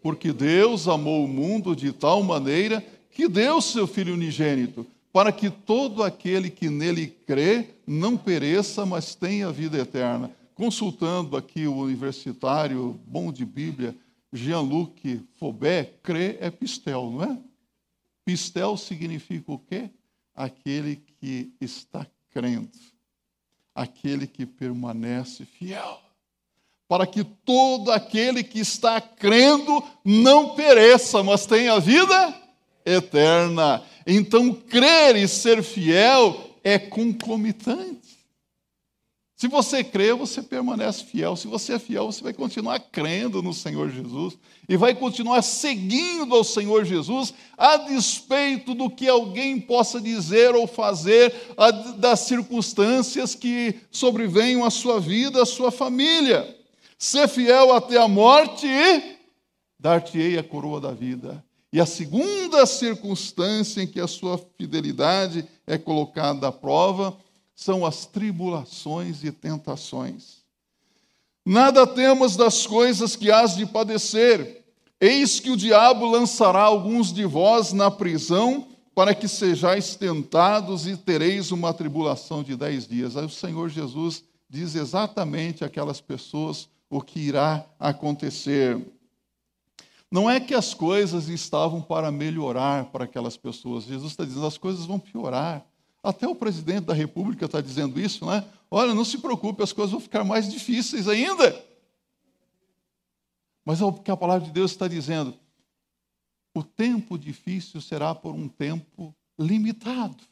porque 0.05 0.31
Deus 0.31 0.87
amou 0.87 1.25
o 1.25 1.27
mundo 1.27 1.75
de 1.75 1.91
tal 1.91 2.21
maneira 2.21 2.79
que 3.09 3.27
deu 3.27 3.59
seu 3.59 3.87
Filho 3.87 4.13
unigênito, 4.13 4.85
para 5.11 5.31
que 5.31 5.49
todo 5.49 6.03
aquele 6.03 6.51
que 6.51 6.69
nele 6.69 7.07
crê 7.07 7.69
não 7.87 8.15
pereça, 8.15 8.85
mas 8.85 9.15
tenha 9.15 9.51
vida 9.51 9.79
eterna. 9.79 10.29
Consultando 10.53 11.35
aqui 11.35 11.65
o 11.65 11.77
universitário 11.77 13.01
bom 13.07 13.31
de 13.31 13.43
Bíblia, 13.43 13.95
Jean-Luc 14.31 15.23
Faubert, 15.39 15.93
crê 16.03 16.37
é 16.39 16.51
pistel, 16.51 17.09
não 17.09 17.23
é? 17.23 17.39
Pistel 18.23 18.77
significa 18.77 19.53
o 19.53 19.57
quê? 19.57 19.89
Aquele 20.35 20.97
que 21.19 21.51
está 21.59 22.05
crendo, 22.29 22.69
aquele 23.73 24.27
que 24.27 24.45
permanece 24.45 25.45
fiel 25.45 26.04
para 26.87 27.07
que 27.07 27.23
todo 27.23 27.91
aquele 27.91 28.43
que 28.43 28.59
está 28.59 29.01
crendo 29.01 29.83
não 30.03 30.49
pereça, 30.49 31.23
mas 31.23 31.45
tenha 31.45 31.79
vida 31.79 32.41
eterna. 32.85 33.83
Então, 34.05 34.53
crer 34.53 35.15
e 35.15 35.27
ser 35.27 35.63
fiel 35.63 36.51
é 36.63 36.77
concomitante. 36.77 38.05
Se 39.35 39.49
você 39.49 39.83
crê, 39.83 40.13
você 40.13 40.41
permanece 40.41 41.03
fiel. 41.03 41.35
Se 41.35 41.47
você 41.47 41.73
é 41.73 41.79
fiel, 41.79 42.05
você 42.05 42.23
vai 42.23 42.33
continuar 42.33 42.79
crendo 42.79 43.41
no 43.41 43.53
Senhor 43.53 43.89
Jesus 43.89 44.37
e 44.69 44.77
vai 44.77 44.95
continuar 44.95 45.41
seguindo 45.41 46.33
ao 46.33 46.43
Senhor 46.43 46.85
Jesus, 46.85 47.33
a 47.57 47.77
despeito 47.77 48.73
do 48.73 48.89
que 48.89 49.09
alguém 49.09 49.59
possa 49.59 49.99
dizer 49.99 50.55
ou 50.55 50.65
fazer, 50.65 51.33
das 51.97 52.21
circunstâncias 52.21 53.35
que 53.35 53.75
sobrevenham 53.91 54.63
à 54.63 54.69
sua 54.69 54.99
vida, 54.99 55.41
à 55.41 55.45
sua 55.45 55.69
família 55.69 56.55
ser 56.97 57.27
fiel 57.27 57.73
até 57.73 57.97
a 57.97 58.07
morte 58.07 58.65
e 58.67 59.17
dar-te-ei 59.79 60.37
a 60.37 60.43
coroa 60.43 60.79
da 60.79 60.91
vida. 60.91 61.43
E 61.71 61.79
a 61.79 61.85
segunda 61.85 62.65
circunstância 62.65 63.81
em 63.81 63.87
que 63.87 63.99
a 63.99 64.07
sua 64.07 64.37
fidelidade 64.57 65.45
é 65.67 65.77
colocada 65.77 66.47
à 66.47 66.51
prova 66.51 67.17
são 67.53 67.85
as 67.85 68.05
tribulações 68.05 69.23
e 69.23 69.31
tentações. 69.31 70.43
Nada 71.45 71.85
temos 71.85 72.35
das 72.35 72.65
coisas 72.65 73.15
que 73.15 73.29
hás 73.29 73.55
de 73.55 73.65
padecer. 73.65 74.65
Eis 74.99 75.39
que 75.39 75.51
o 75.51 75.57
diabo 75.57 76.05
lançará 76.05 76.61
alguns 76.61 77.13
de 77.13 77.25
vós 77.25 77.71
na 77.73 77.91
prisão, 77.91 78.67
para 78.95 79.13
que 79.13 79.27
sejais 79.27 79.95
tentados 79.95 80.87
e 80.87 80.95
tereis 80.95 81.51
uma 81.51 81.73
tribulação 81.73 82.41
de 82.41 82.55
dez 82.55 82.87
dias. 82.87 83.17
Aí 83.17 83.25
o 83.25 83.29
Senhor 83.29 83.69
Jesus 83.69 84.23
diz 84.49 84.73
exatamente 84.73 85.65
aquelas 85.65 85.99
pessoas 85.99 86.69
o 86.89 87.01
que 87.01 87.19
irá 87.19 87.65
acontecer. 87.79 88.79
Não 90.09 90.29
é 90.29 90.39
que 90.39 90.53
as 90.53 90.73
coisas 90.73 91.27
estavam 91.27 91.81
para 91.81 92.11
melhorar 92.11 92.85
para 92.85 93.05
aquelas 93.05 93.35
pessoas. 93.35 93.85
Jesus 93.85 94.11
está 94.11 94.23
dizendo 94.23 94.45
as 94.45 94.57
coisas 94.57 94.85
vão 94.85 94.99
piorar. 94.99 95.65
Até 96.01 96.27
o 96.27 96.35
presidente 96.35 96.85
da 96.85 96.93
República 96.93 97.45
está 97.45 97.59
dizendo 97.59 97.99
isso, 97.99 98.25
né? 98.25 98.45
Olha, 98.69 98.93
não 98.93 99.03
se 99.03 99.17
preocupe, 99.17 99.63
as 99.63 99.73
coisas 99.73 99.91
vão 99.91 99.99
ficar 99.99 100.23
mais 100.23 100.49
difíceis 100.51 101.07
ainda. 101.07 101.63
Mas 103.63 103.81
é 103.81 103.85
o 103.85 103.93
que 103.93 104.11
a 104.11 104.17
palavra 104.17 104.45
de 104.45 104.53
Deus 104.53 104.71
está 104.71 104.87
dizendo. 104.87 105.33
O 106.53 106.63
tempo 106.63 107.17
difícil 107.17 107.81
será 107.81 108.13
por 108.13 108.33
um 108.33 108.47
tempo 108.47 109.13
limitado. 109.37 110.23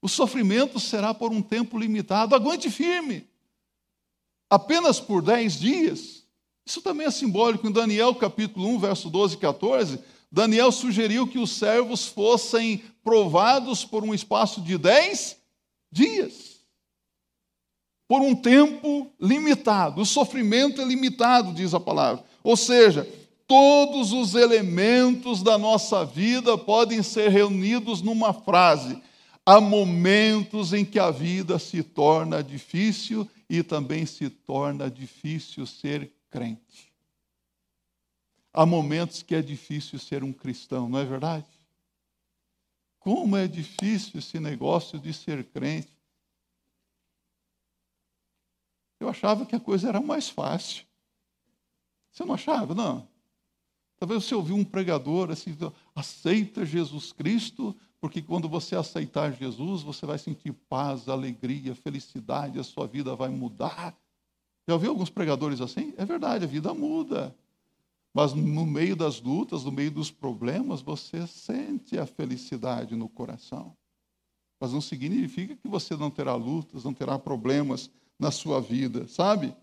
O 0.00 0.08
sofrimento 0.08 0.80
será 0.80 1.12
por 1.12 1.30
um 1.30 1.42
tempo 1.42 1.78
limitado. 1.78 2.34
Aguente 2.34 2.70
firme 2.70 3.28
apenas 4.50 5.00
por 5.00 5.22
dez 5.22 5.58
dias. 5.58 6.24
Isso 6.64 6.80
também 6.82 7.06
é 7.06 7.10
simbólico. 7.10 7.66
Em 7.66 7.72
Daniel 7.72 8.14
capítulo 8.14 8.68
1, 8.68 8.78
verso 8.78 9.10
12 9.10 9.34
e 9.34 9.38
14, 9.38 10.00
Daniel 10.30 10.72
sugeriu 10.72 11.26
que 11.26 11.38
os 11.38 11.50
servos 11.52 12.06
fossem 12.06 12.82
provados 13.02 13.84
por 13.84 14.02
um 14.02 14.12
espaço 14.12 14.60
de 14.60 14.76
dez 14.76 15.36
dias. 15.90 16.56
Por 18.08 18.20
um 18.20 18.34
tempo 18.34 19.10
limitado. 19.20 20.00
O 20.00 20.06
sofrimento 20.06 20.80
é 20.80 20.84
limitado, 20.84 21.52
diz 21.52 21.74
a 21.74 21.80
palavra. 21.80 22.24
Ou 22.42 22.56
seja, 22.56 23.08
todos 23.46 24.12
os 24.12 24.34
elementos 24.34 25.42
da 25.42 25.56
nossa 25.56 26.04
vida 26.04 26.58
podem 26.58 27.02
ser 27.02 27.30
reunidos 27.30 28.02
numa 28.02 28.32
frase. 28.32 29.00
Há 29.44 29.60
momentos 29.60 30.72
em 30.72 30.84
que 30.84 30.98
a 30.98 31.10
vida 31.10 31.58
se 31.58 31.82
torna 31.82 32.42
difícil 32.42 33.28
e 33.48 33.62
também 33.62 34.04
se 34.06 34.28
torna 34.28 34.90
difícil 34.90 35.66
ser 35.66 36.12
crente. 36.30 36.92
Há 38.52 38.64
momentos 38.64 39.22
que 39.22 39.34
é 39.34 39.42
difícil 39.42 39.98
ser 39.98 40.24
um 40.24 40.32
cristão, 40.32 40.88
não 40.88 40.98
é 40.98 41.04
verdade? 41.04 41.46
Como 42.98 43.36
é 43.36 43.46
difícil 43.46 44.18
esse 44.18 44.40
negócio 44.40 44.98
de 44.98 45.12
ser 45.12 45.44
crente. 45.44 45.92
Eu 48.98 49.08
achava 49.08 49.44
que 49.44 49.54
a 49.54 49.60
coisa 49.60 49.88
era 49.88 50.00
mais 50.00 50.28
fácil. 50.28 50.84
Você 52.10 52.24
não 52.24 52.34
achava? 52.34 52.74
Não. 52.74 53.06
Talvez 53.98 54.24
você 54.24 54.34
ouviu 54.34 54.56
um 54.56 54.64
pregador 54.64 55.30
assim, 55.30 55.56
aceita 55.94 56.64
Jesus 56.64 57.12
Cristo 57.12 57.76
Porque 58.00 58.20
quando 58.20 58.48
você 58.48 58.76
aceitar 58.76 59.32
Jesus, 59.32 59.82
você 59.82 60.04
vai 60.06 60.18
sentir 60.18 60.52
paz, 60.52 61.08
alegria, 61.08 61.74
felicidade, 61.74 62.58
a 62.58 62.64
sua 62.64 62.86
vida 62.86 63.16
vai 63.16 63.28
mudar. 63.28 63.96
Já 64.68 64.74
ouviu 64.74 64.90
alguns 64.90 65.10
pregadores 65.10 65.60
assim? 65.60 65.94
É 65.96 66.04
verdade, 66.04 66.44
a 66.44 66.48
vida 66.48 66.74
muda. 66.74 67.34
Mas 68.12 68.32
no 68.32 68.64
meio 68.64 68.96
das 68.96 69.20
lutas, 69.20 69.64
no 69.64 69.72
meio 69.72 69.90
dos 69.90 70.10
problemas, 70.10 70.80
você 70.80 71.26
sente 71.26 71.98
a 71.98 72.06
felicidade 72.06 72.96
no 72.96 73.08
coração. 73.08 73.76
Mas 74.58 74.72
não 74.72 74.80
significa 74.80 75.54
que 75.54 75.68
você 75.68 75.94
não 75.96 76.10
terá 76.10 76.34
lutas, 76.34 76.84
não 76.84 76.94
terá 76.94 77.18
problemas 77.18 77.90
na 78.18 78.30
sua 78.30 78.60
vida, 78.60 79.06
sabe? 79.06 79.54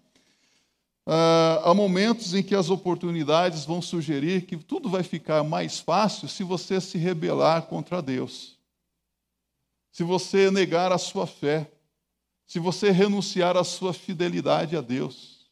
Ah, 1.05 1.61
há 1.65 1.73
momentos 1.73 2.33
em 2.33 2.41
que 2.41 2.55
as 2.55 2.69
oportunidades 2.69 3.65
vão 3.65 3.81
sugerir 3.81 4.45
que 4.45 4.55
tudo 4.55 4.89
vai 4.89 5.03
ficar 5.03 5.43
mais 5.43 5.79
fácil 5.79 6.29
se 6.29 6.43
você 6.43 6.79
se 6.79 6.97
rebelar 6.97 7.63
contra 7.63 8.01
Deus, 8.01 8.57
se 9.91 10.03
você 10.03 10.49
negar 10.49 10.91
a 10.91 10.97
sua 10.97 11.27
fé, 11.27 11.69
se 12.45 12.57
você 12.57 12.89
renunciar 12.89 13.57
à 13.57 13.63
sua 13.63 13.93
fidelidade 13.93 14.77
a 14.77 14.81
Deus. 14.81 15.49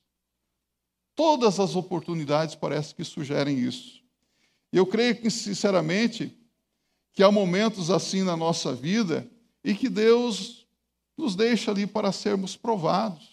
Todas 1.15 1.59
as 1.59 1.75
oportunidades 1.75 2.55
parecem 2.55 2.95
que 2.95 3.03
sugerem 3.03 3.59
isso. 3.59 4.01
Eu 4.71 4.85
creio 4.85 5.19
que, 5.19 5.29
sinceramente, 5.29 6.35
que 7.11 7.21
há 7.21 7.31
momentos 7.31 7.91
assim 7.91 8.23
na 8.23 8.37
nossa 8.37 8.73
vida 8.73 9.29
e 9.63 9.75
que 9.75 9.89
Deus 9.89 10.65
nos 11.17 11.35
deixa 11.35 11.71
ali 11.71 11.85
para 11.85 12.11
sermos 12.11 12.55
provados. 12.55 13.30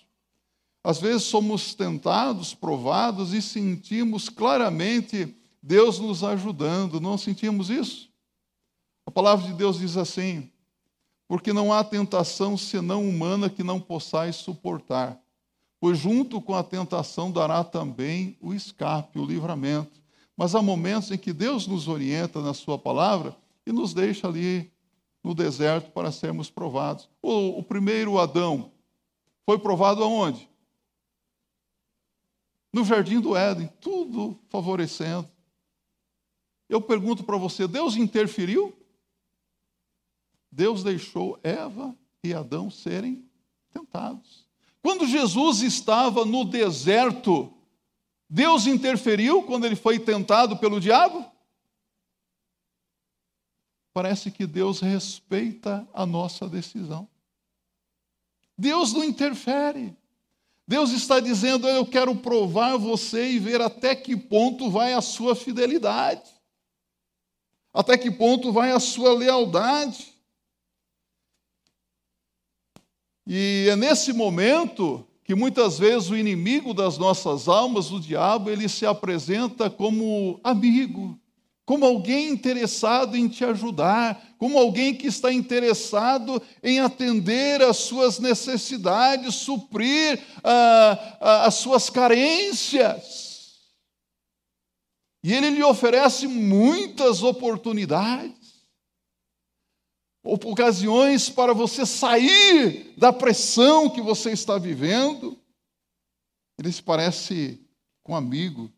Às 0.82 1.00
vezes 1.00 1.24
somos 1.24 1.74
tentados, 1.74 2.54
provados 2.54 3.32
e 3.32 3.42
sentimos 3.42 4.28
claramente 4.28 5.36
Deus 5.62 5.98
nos 5.98 6.22
ajudando. 6.22 7.00
Não 7.00 7.18
sentimos 7.18 7.68
isso? 7.68 8.08
A 9.04 9.10
palavra 9.10 9.46
de 9.46 9.54
Deus 9.54 9.78
diz 9.78 9.96
assim: 9.96 10.50
porque 11.28 11.52
não 11.52 11.72
há 11.72 11.84
tentação 11.84 12.56
senão 12.56 13.06
humana 13.06 13.50
que 13.50 13.62
não 13.62 13.78
possais 13.78 14.36
suportar, 14.36 15.20
pois 15.78 15.98
junto 15.98 16.40
com 16.40 16.54
a 16.54 16.64
tentação 16.64 17.30
dará 17.30 17.62
também 17.62 18.36
o 18.40 18.54
escape, 18.54 19.18
o 19.18 19.26
livramento. 19.26 20.00
Mas 20.34 20.54
há 20.54 20.62
momentos 20.62 21.10
em 21.10 21.18
que 21.18 21.32
Deus 21.32 21.66
nos 21.66 21.86
orienta 21.86 22.40
na 22.40 22.54
Sua 22.54 22.78
palavra 22.78 23.36
e 23.66 23.72
nos 23.72 23.92
deixa 23.92 24.26
ali 24.26 24.72
no 25.22 25.34
deserto 25.34 25.90
para 25.90 26.10
sermos 26.10 26.48
provados. 26.48 27.08
O, 27.20 27.58
o 27.58 27.62
primeiro 27.62 28.18
Adão 28.18 28.70
foi 29.44 29.58
provado 29.58 30.02
aonde? 30.02 30.48
No 32.72 32.84
jardim 32.84 33.20
do 33.20 33.36
Éden, 33.36 33.70
tudo 33.80 34.38
favorecendo. 34.48 35.28
Eu 36.68 36.80
pergunto 36.80 37.24
para 37.24 37.36
você: 37.36 37.66
Deus 37.66 37.96
interferiu? 37.96 38.74
Deus 40.50 40.82
deixou 40.82 41.38
Eva 41.42 41.96
e 42.22 42.32
Adão 42.32 42.70
serem 42.70 43.28
tentados. 43.70 44.46
Quando 44.82 45.06
Jesus 45.06 45.60
estava 45.60 46.24
no 46.24 46.44
deserto, 46.44 47.52
Deus 48.28 48.66
interferiu 48.66 49.42
quando 49.42 49.64
ele 49.64 49.76
foi 49.76 49.98
tentado 49.98 50.56
pelo 50.56 50.80
diabo? 50.80 51.24
Parece 53.92 54.30
que 54.30 54.46
Deus 54.46 54.80
respeita 54.80 55.88
a 55.92 56.06
nossa 56.06 56.48
decisão. 56.48 57.08
Deus 58.56 58.92
não 58.92 59.02
interfere. 59.02 59.96
Deus 60.68 60.90
está 60.90 61.18
dizendo: 61.18 61.66
Eu 61.66 61.86
quero 61.86 62.14
provar 62.14 62.76
você 62.76 63.30
e 63.30 63.38
ver 63.38 63.58
até 63.62 63.96
que 63.96 64.14
ponto 64.14 64.70
vai 64.70 64.92
a 64.92 65.00
sua 65.00 65.34
fidelidade, 65.34 66.30
até 67.72 67.96
que 67.96 68.10
ponto 68.10 68.52
vai 68.52 68.70
a 68.70 68.78
sua 68.78 69.14
lealdade. 69.14 70.12
E 73.26 73.66
é 73.70 73.76
nesse 73.76 74.12
momento 74.12 75.06
que 75.24 75.34
muitas 75.34 75.78
vezes 75.78 76.10
o 76.10 76.16
inimigo 76.16 76.74
das 76.74 76.98
nossas 76.98 77.48
almas, 77.48 77.90
o 77.90 77.98
diabo, 77.98 78.50
ele 78.50 78.68
se 78.68 78.84
apresenta 78.84 79.70
como 79.70 80.38
amigo, 80.44 81.18
como 81.64 81.86
alguém 81.86 82.28
interessado 82.28 83.16
em 83.16 83.26
te 83.26 83.42
ajudar, 83.42 84.22
como 84.38 84.56
alguém 84.56 84.94
que 84.94 85.08
está 85.08 85.32
interessado 85.32 86.40
em 86.62 86.78
atender 86.78 87.60
às 87.60 87.76
suas 87.78 88.20
necessidades, 88.20 89.34
suprir 89.34 90.24
ah, 90.44 91.18
ah, 91.20 91.46
as 91.46 91.56
suas 91.56 91.90
carências. 91.90 93.58
E 95.24 95.34
ele 95.34 95.50
lhe 95.50 95.62
oferece 95.64 96.28
muitas 96.28 97.24
oportunidades, 97.24 98.64
ocasiões 100.22 101.28
para 101.28 101.52
você 101.52 101.84
sair 101.84 102.94
da 102.96 103.12
pressão 103.12 103.90
que 103.90 104.00
você 104.00 104.30
está 104.30 104.56
vivendo. 104.56 105.36
Ele 106.56 106.70
se 106.70 106.82
parece 106.82 107.60
com 108.04 108.12
um 108.12 108.16
amigo. 108.16 108.72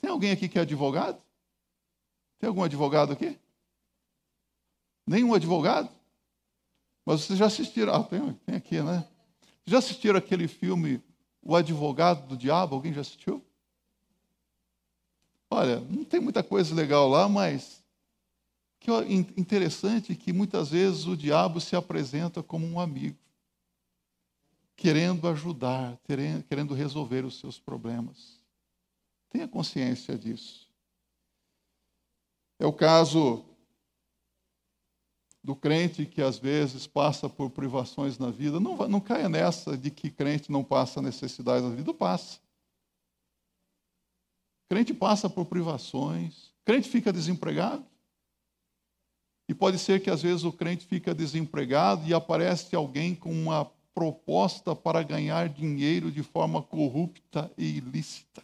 Tem 0.00 0.10
alguém 0.10 0.30
aqui 0.30 0.48
que 0.48 0.58
é 0.58 0.62
advogado? 0.62 1.20
Tem 2.38 2.48
algum 2.48 2.62
advogado 2.62 3.12
aqui? 3.12 3.38
Nenhum 5.06 5.34
advogado? 5.34 5.90
Mas 7.04 7.22
vocês 7.22 7.38
já 7.38 7.46
assistiram. 7.46 7.94
Ah, 7.94 8.04
tem, 8.04 8.32
tem 8.46 8.54
aqui, 8.54 8.80
né? 8.80 9.06
Já 9.64 9.78
assistiram 9.78 10.18
aquele 10.18 10.48
filme 10.48 11.02
O 11.42 11.54
Advogado 11.56 12.26
do 12.28 12.36
Diabo? 12.36 12.74
Alguém 12.74 12.92
já 12.92 13.00
assistiu? 13.00 13.44
Olha, 15.50 15.80
não 15.80 16.04
tem 16.04 16.20
muita 16.20 16.42
coisa 16.42 16.74
legal 16.74 17.08
lá, 17.08 17.28
mas 17.28 17.82
que 18.80 18.90
interessante 19.36 20.16
que 20.16 20.32
muitas 20.32 20.70
vezes 20.70 21.06
o 21.06 21.16
diabo 21.16 21.60
se 21.60 21.76
apresenta 21.76 22.42
como 22.42 22.66
um 22.66 22.80
amigo, 22.80 23.18
querendo 24.74 25.28
ajudar, 25.28 26.00
querendo 26.48 26.74
resolver 26.74 27.24
os 27.24 27.38
seus 27.38 27.60
problemas. 27.60 28.40
Tenha 29.30 29.46
consciência 29.46 30.18
disso. 30.18 30.68
É 32.58 32.66
o 32.66 32.72
caso 32.72 33.44
do 35.42 35.56
crente 35.56 36.06
que 36.06 36.22
às 36.22 36.38
vezes 36.38 36.86
passa 36.86 37.28
por 37.28 37.50
privações 37.50 38.16
na 38.18 38.30
vida. 38.30 38.60
Não, 38.60 38.76
não 38.88 39.00
caia 39.00 39.28
nessa 39.28 39.76
de 39.76 39.90
que 39.90 40.10
crente 40.10 40.52
não 40.52 40.62
passa 40.62 41.02
necessidade 41.02 41.64
na 41.64 41.74
vida, 41.74 41.92
passa. 41.92 42.38
Crente 44.68 44.94
passa 44.94 45.28
por 45.28 45.44
privações, 45.46 46.52
crente 46.64 46.88
fica 46.88 47.12
desempregado. 47.12 47.84
E 49.48 49.54
pode 49.54 49.78
ser 49.78 50.00
que 50.00 50.08
às 50.08 50.22
vezes 50.22 50.44
o 50.44 50.52
crente 50.52 50.86
fica 50.86 51.14
desempregado 51.14 52.08
e 52.08 52.14
aparece 52.14 52.74
alguém 52.74 53.14
com 53.14 53.30
uma 53.30 53.70
proposta 53.92 54.74
para 54.74 55.02
ganhar 55.02 55.48
dinheiro 55.48 56.10
de 56.10 56.22
forma 56.22 56.62
corrupta 56.62 57.52
e 57.58 57.76
ilícita. 57.76 58.42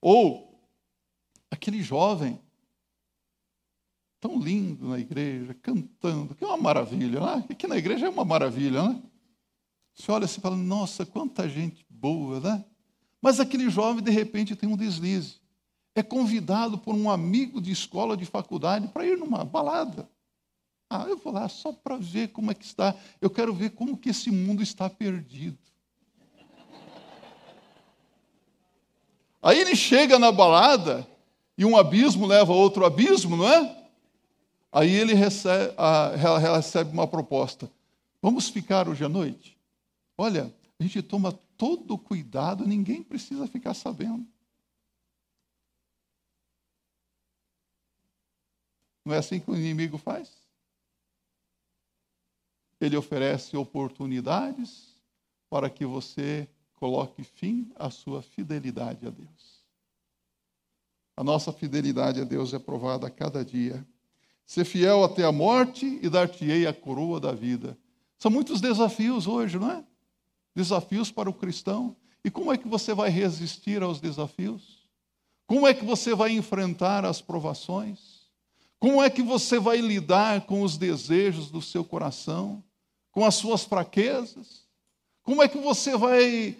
Ou 0.00 0.60
aquele 1.50 1.82
jovem 1.82 2.40
tão 4.24 4.38
lindo 4.38 4.88
na 4.88 4.98
igreja, 4.98 5.52
cantando, 5.60 6.34
que 6.34 6.42
é 6.42 6.46
uma 6.46 6.56
maravilha, 6.56 7.20
né? 7.20 7.44
Aqui 7.50 7.66
na 7.66 7.76
igreja 7.76 8.06
é 8.06 8.08
uma 8.08 8.24
maravilha, 8.24 8.82
né? 8.88 9.02
Você 9.94 10.10
olha 10.10 10.24
assim 10.24 10.38
e 10.38 10.40
fala, 10.40 10.56
nossa, 10.56 11.04
quanta 11.04 11.46
gente 11.46 11.84
boa, 11.90 12.40
né? 12.40 12.64
Mas 13.20 13.38
aquele 13.38 13.68
jovem, 13.68 14.02
de 14.02 14.10
repente, 14.10 14.56
tem 14.56 14.66
um 14.66 14.78
deslize. 14.78 15.34
É 15.94 16.02
convidado 16.02 16.78
por 16.78 16.94
um 16.94 17.10
amigo 17.10 17.60
de 17.60 17.70
escola, 17.70 18.16
de 18.16 18.24
faculdade, 18.24 18.88
para 18.88 19.04
ir 19.06 19.18
numa 19.18 19.44
balada. 19.44 20.08
Ah, 20.88 21.04
eu 21.06 21.18
vou 21.18 21.30
lá 21.30 21.46
só 21.46 21.70
para 21.70 21.98
ver 21.98 22.28
como 22.28 22.50
é 22.50 22.54
que 22.54 22.64
está. 22.64 22.94
Eu 23.20 23.28
quero 23.28 23.52
ver 23.52 23.72
como 23.72 23.94
que 23.94 24.08
esse 24.08 24.30
mundo 24.30 24.62
está 24.62 24.88
perdido. 24.88 25.58
Aí 29.42 29.60
ele 29.60 29.76
chega 29.76 30.18
na 30.18 30.32
balada 30.32 31.06
e 31.58 31.64
um 31.66 31.76
abismo 31.76 32.24
leva 32.24 32.54
a 32.54 32.56
outro 32.56 32.86
abismo, 32.86 33.36
não 33.36 33.46
é? 33.46 33.83
Aí 34.74 34.92
ele 34.92 35.14
recebe, 35.14 35.72
a, 35.78 36.36
recebe 36.36 36.90
uma 36.90 37.06
proposta. 37.06 37.70
Vamos 38.20 38.48
ficar 38.48 38.88
hoje 38.88 39.04
à 39.04 39.08
noite? 39.08 39.56
Olha, 40.18 40.52
a 40.80 40.82
gente 40.82 41.00
toma 41.00 41.32
todo 41.56 41.96
cuidado, 41.96 42.66
ninguém 42.66 43.00
precisa 43.00 43.46
ficar 43.46 43.72
sabendo. 43.72 44.26
Não 49.04 49.14
é 49.14 49.18
assim 49.18 49.38
que 49.38 49.48
o 49.48 49.54
inimigo 49.54 49.96
faz? 49.96 50.32
Ele 52.80 52.96
oferece 52.96 53.56
oportunidades 53.56 54.92
para 55.48 55.70
que 55.70 55.86
você 55.86 56.48
coloque 56.74 57.22
fim 57.22 57.70
à 57.76 57.90
sua 57.90 58.22
fidelidade 58.22 59.06
a 59.06 59.10
Deus. 59.10 59.62
A 61.16 61.22
nossa 61.22 61.52
fidelidade 61.52 62.20
a 62.20 62.24
Deus 62.24 62.52
é 62.52 62.58
provada 62.58 63.06
a 63.06 63.10
cada 63.10 63.44
dia. 63.44 63.86
Ser 64.46 64.64
fiel 64.64 65.04
até 65.04 65.24
a 65.24 65.32
morte 65.32 65.98
e 66.02 66.08
dar-te-ei 66.08 66.66
a 66.66 66.72
coroa 66.72 67.18
da 67.18 67.32
vida. 67.32 67.78
São 68.18 68.30
muitos 68.30 68.60
desafios 68.60 69.26
hoje, 69.26 69.58
não 69.58 69.70
é? 69.70 69.84
Desafios 70.54 71.10
para 71.10 71.28
o 71.28 71.34
cristão. 71.34 71.96
E 72.24 72.30
como 72.30 72.52
é 72.52 72.56
que 72.56 72.68
você 72.68 72.94
vai 72.94 73.10
resistir 73.10 73.82
aos 73.82 74.00
desafios? 74.00 74.84
Como 75.46 75.66
é 75.66 75.74
que 75.74 75.84
você 75.84 76.14
vai 76.14 76.32
enfrentar 76.32 77.04
as 77.04 77.20
provações? 77.20 78.24
Como 78.78 79.02
é 79.02 79.10
que 79.10 79.22
você 79.22 79.58
vai 79.58 79.78
lidar 79.78 80.42
com 80.42 80.62
os 80.62 80.76
desejos 80.76 81.50
do 81.50 81.62
seu 81.62 81.84
coração, 81.84 82.62
com 83.10 83.24
as 83.24 83.34
suas 83.34 83.64
fraquezas? 83.64 84.64
Como 85.22 85.42
é 85.42 85.48
que 85.48 85.58
você 85.58 85.96
vai 85.96 86.56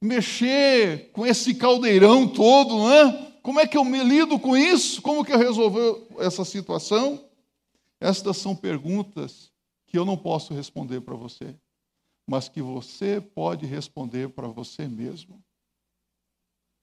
mexer 0.00 1.10
com 1.12 1.26
esse 1.26 1.54
caldeirão 1.54 2.26
todo, 2.26 2.88
né? 2.88 3.29
Como 3.42 3.58
é 3.60 3.66
que 3.66 3.76
eu 3.76 3.84
me 3.84 4.02
lido 4.02 4.38
com 4.38 4.56
isso? 4.56 5.00
Como 5.00 5.24
que 5.24 5.32
eu 5.32 5.38
resolvo 5.38 6.06
essa 6.18 6.44
situação? 6.44 7.24
Estas 7.98 8.36
são 8.36 8.54
perguntas 8.54 9.50
que 9.86 9.98
eu 9.98 10.04
não 10.04 10.16
posso 10.16 10.54
responder 10.54 11.00
para 11.00 11.14
você, 11.14 11.54
mas 12.26 12.48
que 12.48 12.62
você 12.62 13.20
pode 13.20 13.66
responder 13.66 14.28
para 14.30 14.48
você 14.48 14.86
mesmo. 14.86 15.42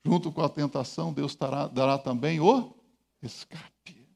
Junto 0.05 0.31
com 0.31 0.41
a 0.41 0.49
tentação, 0.49 1.13
Deus 1.13 1.35
dará, 1.35 1.97
também 1.97 2.39
o 2.39 2.73
escape. 3.21 4.07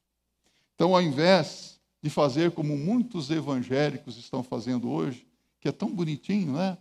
Então, 0.74 0.94
ao 0.94 1.02
invés 1.02 1.80
de 2.02 2.10
fazer 2.10 2.50
como 2.52 2.76
muitos 2.76 3.30
evangélicos 3.30 4.16
estão 4.16 4.42
fazendo 4.42 4.90
hoje, 4.90 5.26
que 5.60 5.68
é 5.68 5.72
tão 5.72 5.94
bonitinho, 5.94 6.54
né? 6.54 6.76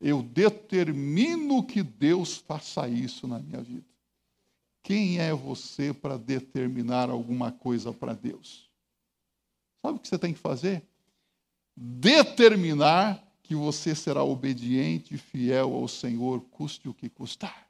Eu 0.00 0.22
determino 0.22 1.62
que 1.62 1.82
Deus 1.82 2.36
faça 2.36 2.88
isso 2.88 3.26
na 3.26 3.38
minha 3.38 3.62
vida. 3.62 3.86
Quem 4.86 5.18
é 5.18 5.34
você 5.34 5.92
para 5.92 6.16
determinar 6.16 7.10
alguma 7.10 7.50
coisa 7.50 7.92
para 7.92 8.14
Deus? 8.14 8.70
Sabe 9.82 9.98
o 9.98 10.00
que 10.00 10.06
você 10.06 10.16
tem 10.16 10.32
que 10.32 10.38
fazer? 10.38 10.88
Determinar 11.76 13.20
que 13.42 13.52
você 13.52 13.96
será 13.96 14.22
obediente 14.22 15.16
e 15.16 15.18
fiel 15.18 15.74
ao 15.74 15.88
Senhor, 15.88 16.40
custe 16.52 16.88
o 16.88 16.94
que 16.94 17.08
custar. 17.08 17.68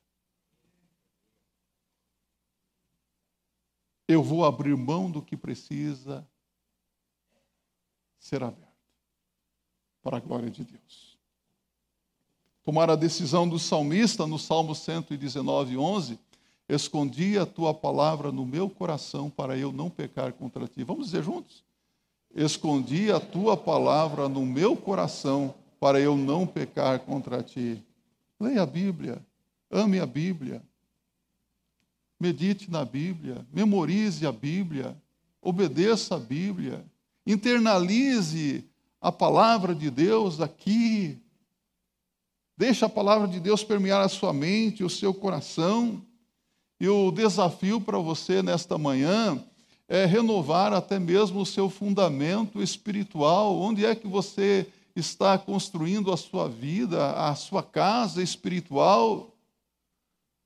Eu 4.07 4.22
vou 4.22 4.44
abrir 4.44 4.76
mão 4.76 5.11
do 5.11 5.22
que 5.22 5.38
precisa 5.38 6.29
ser 8.18 8.42
aberto 8.42 8.76
para 10.02 10.18
a 10.18 10.20
glória 10.20 10.50
de 10.50 10.62
Deus. 10.62 11.18
Tomar 12.62 12.90
a 12.90 12.96
decisão 12.96 13.48
do 13.48 13.59
salmista 13.59 14.26
no 14.26 14.38
Salmo 14.38 14.74
119, 14.74 15.79
11, 15.79 16.25
escondi 16.68 17.38
a 17.38 17.46
tua 17.46 17.72
palavra 17.72 18.33
no 18.33 18.44
meu 18.44 18.68
coração 18.68 19.31
para 19.31 19.57
eu 19.57 19.72
não 19.72 19.88
pecar 19.88 20.33
contra 20.33 20.66
ti. 20.66 20.83
Vamos 20.83 21.07
dizer 21.07 21.22
juntos? 21.22 21.64
Escondi 22.35 23.11
a 23.11 23.20
tua 23.20 23.57
palavra 23.57 24.29
no 24.29 24.44
meu 24.44 24.76
coração 24.76 25.55
para 25.81 26.00
eu 26.00 26.16
não 26.16 26.46
pecar 26.46 27.00
contra 27.00 27.42
ti. 27.42 27.83
Leia 28.38 28.62
a 28.62 28.66
Bíblia, 28.66 29.24
ame 29.70 29.98
a 29.98 30.07
Bíblia, 30.07 30.62
medite 32.20 32.70
na 32.70 32.85
Bíblia, 32.85 33.46
memorize 33.52 34.26
a 34.26 34.33
Bíblia, 34.33 34.96
obedeça 35.40 36.16
a 36.16 36.18
Bíblia, 36.18 36.85
internalize 37.26 38.68
a 39.00 39.12
palavra 39.12 39.74
de 39.74 39.90
Deus 39.90 40.40
aqui. 40.40 41.18
Deixe 42.57 42.85
a 42.85 42.88
palavra 42.88 43.29
de 43.29 43.38
Deus 43.38 43.62
permear 43.62 44.02
a 44.02 44.09
sua 44.09 44.33
mente, 44.33 44.83
o 44.83 44.90
seu 44.90 45.14
coração. 45.14 46.02
E 46.80 46.88
o 46.88 47.10
desafio 47.10 47.80
para 47.80 47.98
você 47.98 48.42
nesta 48.42 48.76
manhã 48.76 49.42
é 49.88 50.04
renovar 50.04 50.72
até 50.72 50.98
mesmo 50.98 51.40
o 51.40 51.46
seu 51.46 51.70
fundamento 51.70 52.62
espiritual. 52.62 53.58
Onde 53.58 53.86
é 53.86 53.94
que 53.94 54.06
você 54.06 54.66
está 54.94 55.38
construindo 55.38 56.12
a 56.12 56.16
sua 56.16 56.48
vida, 56.48 57.12
a 57.12 57.34
sua 57.34 57.62
casa 57.62 58.22
espiritual? 58.22 59.34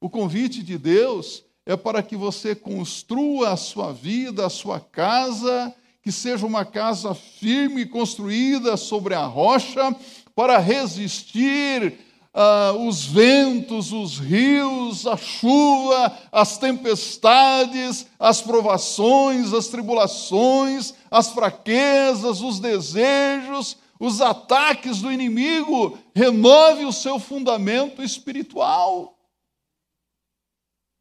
O 0.00 0.08
convite 0.08 0.62
de 0.62 0.78
Deus 0.78 1.42
é 1.66 1.76
para 1.76 2.02
que 2.02 2.16
você 2.16 2.54
construa 2.54 3.50
a 3.50 3.56
sua 3.56 3.92
vida, 3.92 4.46
a 4.46 4.50
sua 4.50 4.78
casa, 4.78 5.74
que 6.02 6.12
seja 6.12 6.46
uma 6.46 6.64
casa 6.64 7.14
firme, 7.14 7.86
construída 7.86 8.76
sobre 8.76 9.14
a 9.14 9.24
rocha, 9.24 9.94
para 10.34 10.58
resistir 10.58 11.98
uh, 12.34 12.86
os 12.86 13.04
ventos, 13.04 13.92
os 13.92 14.18
rios, 14.18 15.06
a 15.06 15.16
chuva, 15.16 16.16
as 16.30 16.58
tempestades, 16.58 18.06
as 18.18 18.40
provações, 18.40 19.52
as 19.52 19.68
tribulações, 19.68 20.94
as 21.10 21.30
fraquezas, 21.30 22.40
os 22.40 22.60
desejos, 22.60 23.76
os 23.98 24.20
ataques 24.20 25.00
do 25.00 25.12
inimigo. 25.12 25.98
Renove 26.14 26.84
o 26.84 26.92
seu 26.92 27.18
fundamento 27.18 28.02
espiritual. 28.02 29.18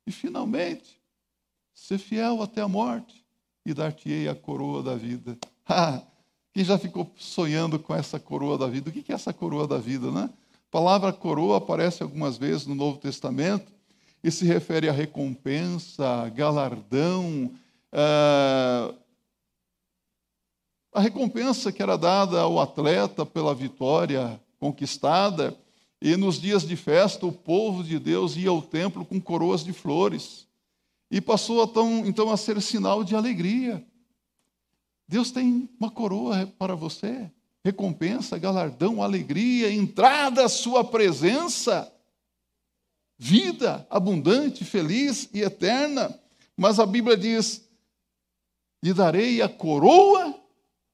E, 0.06 0.12
finalmente, 0.12 1.00
ser 1.74 2.00
fiel 2.00 2.42
até 2.42 2.62
a 2.62 2.68
morte 2.68 3.24
e 3.66 3.74
dar-te-ei 3.74 4.28
a 4.28 4.36
coroa 4.36 4.84
da 4.84 4.96
vida. 4.96 5.38
Ah, 5.72 6.02
quem 6.52 6.64
já 6.66 6.80
ficou 6.80 7.14
sonhando 7.16 7.78
com 7.78 7.94
essa 7.94 8.20
coroa 8.20 8.58
da 8.58 8.66
vida? 8.66 8.90
O 8.90 8.92
que 8.92 9.12
é 9.12 9.14
essa 9.14 9.32
coroa 9.32 9.68
da 9.68 9.78
vida, 9.78 10.10
né? 10.10 10.28
A 10.70 10.72
palavra 10.72 11.12
coroa 11.12 11.58
aparece 11.58 12.04
algumas 12.04 12.38
vezes 12.38 12.68
no 12.68 12.76
Novo 12.76 13.00
Testamento 13.00 13.74
e 14.24 14.30
se 14.30 14.46
refere 14.46 14.88
a 14.88 14.92
recompensa, 14.92 16.30
galardão. 16.30 17.52
É... 17.92 18.94
A 20.94 21.02
recompensa 21.02 21.72
que 21.72 21.82
era 21.82 21.98
dada 21.98 22.42
ao 22.42 22.60
atleta 22.60 23.26
pela 23.26 23.56
vitória 23.56 24.40
conquistada, 24.60 25.58
e 26.00 26.16
nos 26.16 26.40
dias 26.40 26.68
de 26.68 26.76
festa 26.76 27.26
o 27.26 27.32
povo 27.32 27.84
de 27.84 27.98
Deus 27.98 28.36
ia 28.38 28.52
ao 28.52 28.62
templo 28.62 29.04
com 29.04 29.20
coroas 29.20 29.64
de 29.64 29.74
flores, 29.74 30.48
e 31.10 31.20
passou 31.20 31.64
então, 31.64 32.06
então 32.06 32.30
a 32.30 32.38
ser 32.38 32.62
sinal 32.62 33.04
de 33.04 33.16
alegria. 33.16 33.84
Deus 35.08 35.32
tem 35.32 35.68
uma 35.80 35.90
coroa 35.90 36.46
para 36.60 36.76
você 36.76 37.32
recompensa, 37.70 38.38
galardão, 38.38 39.02
alegria, 39.02 39.72
entrada 39.72 40.46
à 40.46 40.50
sua 40.50 40.84
presença, 40.84 41.92
vida 43.18 43.86
abundante, 43.90 44.66
feliz 44.66 45.30
e 45.34 45.42
eterna. 45.42 46.20
Mas 46.58 46.80
a 46.80 46.86
Bíblia 46.86 47.16
diz: 47.16 47.70
lhe 48.84 48.94
darei 48.94 49.42
a 49.42 49.48
coroa 49.48 50.36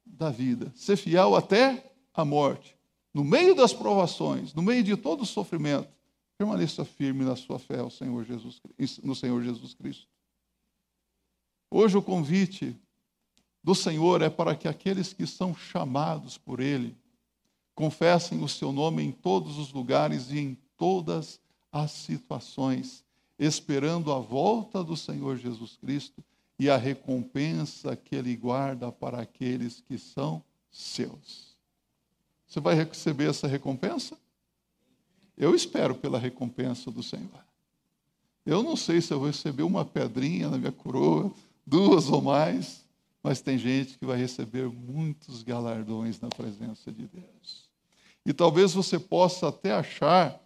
da 0.06 0.30
vida, 0.30 0.72
ser 0.76 0.98
fiel 0.98 1.36
até 1.36 1.92
a 2.14 2.26
morte. 2.26 2.76
No 3.14 3.24
meio 3.24 3.56
das 3.56 3.74
provações, 3.74 4.54
no 4.54 4.62
meio 4.62 4.84
de 4.84 4.98
todo 4.98 5.22
o 5.22 5.26
sofrimento, 5.26 5.88
permaneça 6.38 6.84
firme 6.84 7.24
na 7.24 7.38
sua 7.38 7.58
fé 7.58 7.80
ao 7.80 7.90
Senhor 7.90 8.26
Jesus, 8.26 8.62
no 9.02 9.16
Senhor 9.16 9.42
Jesus 9.42 9.74
Cristo. 9.74 10.08
Hoje 11.72 11.98
o 11.98 12.02
convite 12.02 12.76
do 13.65 13.73
Senhor 13.73 14.21
é 14.21 14.30
para 14.30 14.56
que 14.56 14.67
aqueles 14.67 15.12
que 15.12 15.25
são 15.25 15.56
chamados 15.56 16.38
por 16.38 16.60
Ele 16.60 16.95
confessem 17.73 18.43
o 18.43 18.47
seu 18.47 18.71
nome 18.71 19.01
em 19.01 19.12
todos 19.12 19.58
os 19.58 19.73
lugares 19.73 20.30
e 20.30 20.38
em 20.38 20.58
todas 20.78 21.41
as 21.71 21.89
situações, 21.89 23.04
esperando 23.39 24.13
a 24.13 24.19
volta 24.19 24.84
do 24.84 24.95
Senhor 24.95 25.38
Jesus 25.38 25.80
Cristo 25.82 26.23
e 26.60 26.69
a 26.69 26.78
recompensa 26.78 27.95
que 27.95 28.15
Ele 28.15 28.36
guarda 28.36 28.91
para 28.91 29.23
aqueles 29.23 29.82
que 29.82 29.97
são 29.97 30.43
seus. 30.69 31.58
Você 32.45 32.60
vai 32.60 32.75
receber 32.75 33.32
essa 33.32 33.47
recompensa? 33.47 34.15
Eu 35.36 35.56
espero 35.56 35.95
pela 35.95 36.19
recompensa 36.19 36.91
do 36.91 37.01
Senhor. 37.01 37.43
Eu 38.45 38.62
não 38.62 38.75
sei 38.75 39.01
se 39.01 39.12
eu 39.12 39.17
vou 39.17 39.28
receber 39.28 39.63
uma 39.63 39.84
pedrinha 39.84 40.51
na 40.51 40.58
minha 40.60 40.71
coroa, 40.71 41.34
duas 41.65 42.10
ou 42.10 42.21
mais, 42.21 42.85
mas 43.26 43.41
tem 43.41 43.57
gente 43.57 43.97
que 43.97 44.05
vai 44.05 44.19
receber 44.19 44.69
muitos 44.69 45.41
galardões 45.41 46.21
na 46.21 46.30
presença 46.30 46.91
de 46.91 47.07
Deus. 47.07 47.67
E 48.23 48.32
talvez 48.32 48.76
você 48.76 48.99
possa 48.99 49.47
até 49.47 49.71
achar 49.71 50.39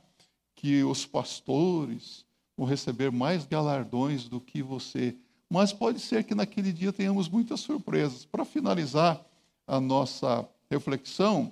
que 0.56 0.82
os 0.86 1.06
pastores 1.06 2.26
vão 2.56 2.66
receber 2.66 3.12
mais 3.12 3.46
galardões 3.46 4.30
do 4.30 4.40
que 4.40 4.64
você, 4.64 5.14
mas 5.50 5.74
pode 5.74 6.00
ser 6.00 6.24
que 6.24 6.34
naquele 6.34 6.72
dia 6.72 6.94
tenhamos 6.94 7.28
muitas 7.28 7.60
surpresas. 7.60 8.24
Para 8.24 8.46
finalizar 8.46 9.22
a 9.68 9.82
nossa 9.82 10.48
reflexão, 10.72 11.52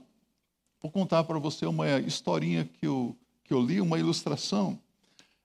vou 0.82 0.90
contar 0.90 1.26
para 1.26 1.40
você 1.40 1.66
uma 1.66 2.00
historinha 2.00 2.64
que 2.64 2.88
eu, 2.88 3.14
que 3.44 3.54
eu 3.54 3.62
li, 3.62 3.82
uma 3.82 4.00
ilustração. 4.00 4.80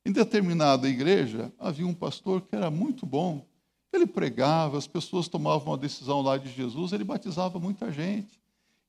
Em 0.06 0.12
determinada 0.12 0.88
igreja 0.88 1.52
havia 1.58 1.88
um 1.88 1.94
pastor 1.94 2.42
que 2.42 2.54
era 2.54 2.70
muito 2.70 3.04
bom, 3.04 3.44
ele 3.92 4.06
pregava, 4.06 4.78
as 4.78 4.86
pessoas 4.86 5.28
tomavam 5.28 5.72
uma 5.72 5.78
decisão 5.78 6.22
lá 6.22 6.38
de 6.38 6.50
Jesus, 6.50 6.92
ele 6.92 7.04
batizava 7.04 7.58
muita 7.58 7.92
gente. 7.92 8.40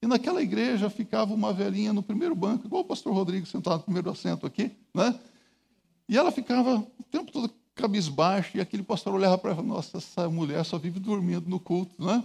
E 0.02 0.08
naquela 0.08 0.42
igreja 0.42 0.90
ficava 0.90 1.34
uma 1.34 1.54
velhinha 1.54 1.94
no 1.94 2.04
primeiro 2.04 2.36
banco, 2.36 2.66
igual 2.66 2.82
o 2.82 2.86
pastor 2.86 3.14
Rodrigo 3.14 3.46
sentado 3.46 3.78
no 3.78 3.84
primeiro 3.84 4.10
assento 4.10 4.46
aqui, 4.46 4.72
né? 4.94 5.18
E 6.08 6.18
ela 6.18 6.32
ficava 6.32 6.80
o 6.80 7.04
tempo 7.10 7.32
todo 7.32 7.50
cabisbaixo, 7.76 8.58
e 8.58 8.62
aquele 8.62 8.84
pastor 8.84 9.14
olhava 9.14 9.38
para 9.38 9.52
ela, 9.52 9.64
nossa, 9.64 9.98
essa 9.98 10.30
mulher 10.30 10.64
só 10.64 10.78
vive 10.78 11.00
dormindo 11.00 11.50
no 11.50 11.60
culto, 11.60 12.04
né? 12.04 12.24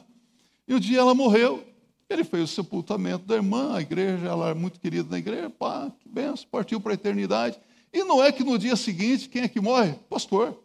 E 0.66 0.74
um 0.74 0.78
dia 0.78 0.98
ela 0.98 1.14
morreu, 1.14 1.64
ele 2.08 2.24
fez 2.24 2.44
o 2.44 2.54
sepultamento 2.54 3.24
da 3.26 3.36
irmã, 3.36 3.76
a 3.76 3.80
igreja, 3.80 4.26
ela 4.26 4.46
era 4.46 4.54
muito 4.54 4.80
querida 4.80 5.08
na 5.10 5.18
igreja, 5.18 5.50
pá, 5.50 5.90
que 6.00 6.08
benção, 6.08 6.46
partiu 6.50 6.80
para 6.80 6.92
a 6.92 6.94
eternidade. 6.94 7.58
E 7.92 8.04
não 8.04 8.22
é 8.22 8.30
que 8.30 8.44
no 8.44 8.58
dia 8.58 8.76
seguinte, 8.76 9.28
quem 9.28 9.42
é 9.42 9.48
que 9.48 9.60
morre? 9.60 9.94
Pastor. 10.10 10.58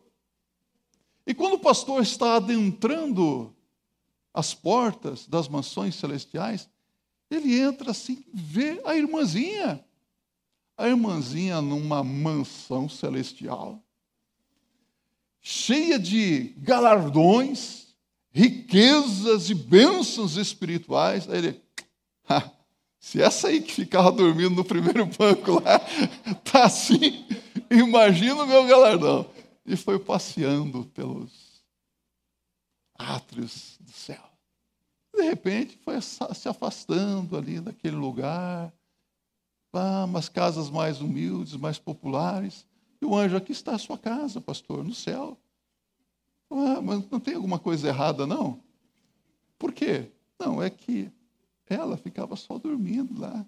E 1.26 1.34
quando 1.34 1.54
o 1.54 1.60
pastor 1.60 2.02
está 2.02 2.36
adentrando 2.36 3.56
as 4.34 4.54
portas 4.54 5.28
das 5.28 5.48
mansões 5.48 5.96
celestiais, 5.96 6.68
ele 7.30 7.60
entra 7.60 7.92
assim, 7.92 8.24
vê 8.34 8.82
a 8.86 8.96
irmãzinha. 8.96 9.84
A 10.76 10.88
irmãzinha 10.88 11.62
numa 11.62 12.04
mansão 12.04 12.90
celestial, 12.90 13.80
cheia 15.40 16.00
de 16.00 16.56
galardões, 16.58 17.96
riquezas 18.32 19.52
e 19.52 19.54
bênçãos 19.54 20.36
espirituais. 20.36 21.30
Aí 21.30 21.38
ele, 21.38 21.62
se 23.00 23.22
essa 23.22 23.50
aí 23.50 23.62
que 23.62 23.72
ficava 23.72 24.12
dormindo 24.12 24.56
no 24.56 24.66
primeiro 24.66 25.06
banco 25.06 25.64
lá 25.64 25.80
tá 26.44 26.64
assim, 26.64 27.24
imagina 27.70 28.44
o 28.44 28.48
meu 28.48 28.66
galardão. 28.66 29.33
E 29.66 29.76
foi 29.76 29.98
passeando 29.98 30.86
pelos 30.88 31.64
átrios 32.96 33.78
do 33.80 33.92
céu. 33.92 34.24
De 35.16 35.22
repente 35.22 35.78
foi 35.78 36.02
se 36.02 36.50
afastando 36.50 37.38
ali 37.38 37.60
daquele 37.60 37.96
lugar, 37.96 38.74
para 39.72 40.06
umas 40.06 40.30
casas 40.30 40.70
mais 40.70 41.02
humildes, 41.02 41.56
mais 41.56 41.80
populares. 41.80 42.66
E 43.02 43.06
o 43.06 43.16
anjo, 43.16 43.36
aqui 43.36 43.52
está 43.52 43.74
a 43.74 43.80
sua 43.80 43.98
casa, 43.98 44.40
pastor, 44.40 44.84
no 44.84 44.94
céu. 44.94 45.38
Ah, 46.50 46.80
mas 46.82 47.10
não 47.10 47.20
tem 47.20 47.34
alguma 47.34 47.58
coisa 47.58 47.88
errada, 47.88 48.28
não? 48.28 48.62
Por 49.58 49.72
quê? 49.72 50.12
Não, 50.40 50.62
é 50.62 50.70
que 50.70 51.12
ela 51.68 51.98
ficava 51.98 52.36
só 52.36 52.60
dormindo 52.60 53.20
lá. 53.20 53.46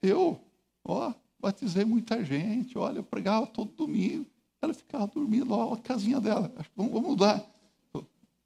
Eu, 0.00 0.40
ó, 0.84 1.14
batizei 1.38 1.84
muita 1.84 2.24
gente, 2.24 2.76
olha, 2.76 2.98
eu 2.98 3.04
pregava 3.04 3.46
todo 3.46 3.70
domingo. 3.72 4.26
Ela 4.62 4.72
ficava 4.72 5.08
dormindo, 5.08 5.52
ó, 5.52 5.74
a 5.74 5.78
casinha 5.78 6.20
dela. 6.20 6.52
Vamos, 6.76 6.92
vamos 6.92 7.10
mudar. 7.10 7.44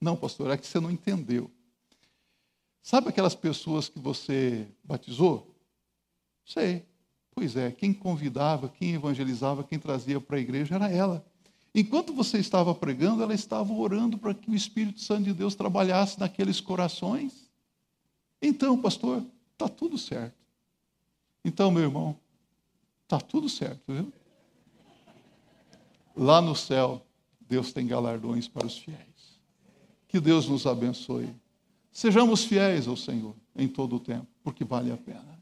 Não, 0.00 0.16
pastor, 0.16 0.50
é 0.50 0.56
que 0.56 0.66
você 0.66 0.80
não 0.80 0.90
entendeu. 0.90 1.50
Sabe 2.82 3.08
aquelas 3.08 3.34
pessoas 3.34 3.88
que 3.88 3.98
você 3.98 4.66
batizou? 4.82 5.54
Sei. 6.44 6.86
Pois 7.34 7.54
é, 7.54 7.70
quem 7.70 7.92
convidava, 7.92 8.68
quem 8.68 8.94
evangelizava, 8.94 9.62
quem 9.62 9.78
trazia 9.78 10.18
para 10.18 10.38
a 10.38 10.40
igreja 10.40 10.74
era 10.74 10.90
ela. 10.90 11.26
Enquanto 11.74 12.14
você 12.14 12.38
estava 12.38 12.74
pregando, 12.74 13.22
ela 13.22 13.34
estava 13.34 13.70
orando 13.74 14.16
para 14.16 14.32
que 14.32 14.50
o 14.50 14.54
Espírito 14.54 15.00
Santo 15.00 15.24
de 15.24 15.34
Deus 15.34 15.54
trabalhasse 15.54 16.18
naqueles 16.18 16.58
corações. 16.58 17.50
Então, 18.40 18.80
pastor, 18.80 19.22
está 19.52 19.68
tudo 19.68 19.98
certo. 19.98 20.34
Então, 21.44 21.70
meu 21.70 21.82
irmão, 21.82 22.18
está 23.02 23.20
tudo 23.20 23.48
certo, 23.50 23.82
viu? 23.86 24.10
Lá 26.16 26.40
no 26.40 26.56
céu, 26.56 27.04
Deus 27.40 27.72
tem 27.72 27.86
galardões 27.86 28.48
para 28.48 28.66
os 28.66 28.78
fiéis. 28.78 29.38
Que 30.08 30.18
Deus 30.18 30.48
nos 30.48 30.66
abençoe. 30.66 31.28
Sejamos 31.92 32.44
fiéis 32.44 32.88
ao 32.88 32.96
Senhor 32.96 33.34
em 33.54 33.68
todo 33.68 33.96
o 33.96 34.00
tempo, 34.00 34.26
porque 34.42 34.64
vale 34.64 34.90
a 34.90 34.96
pena. 34.96 35.35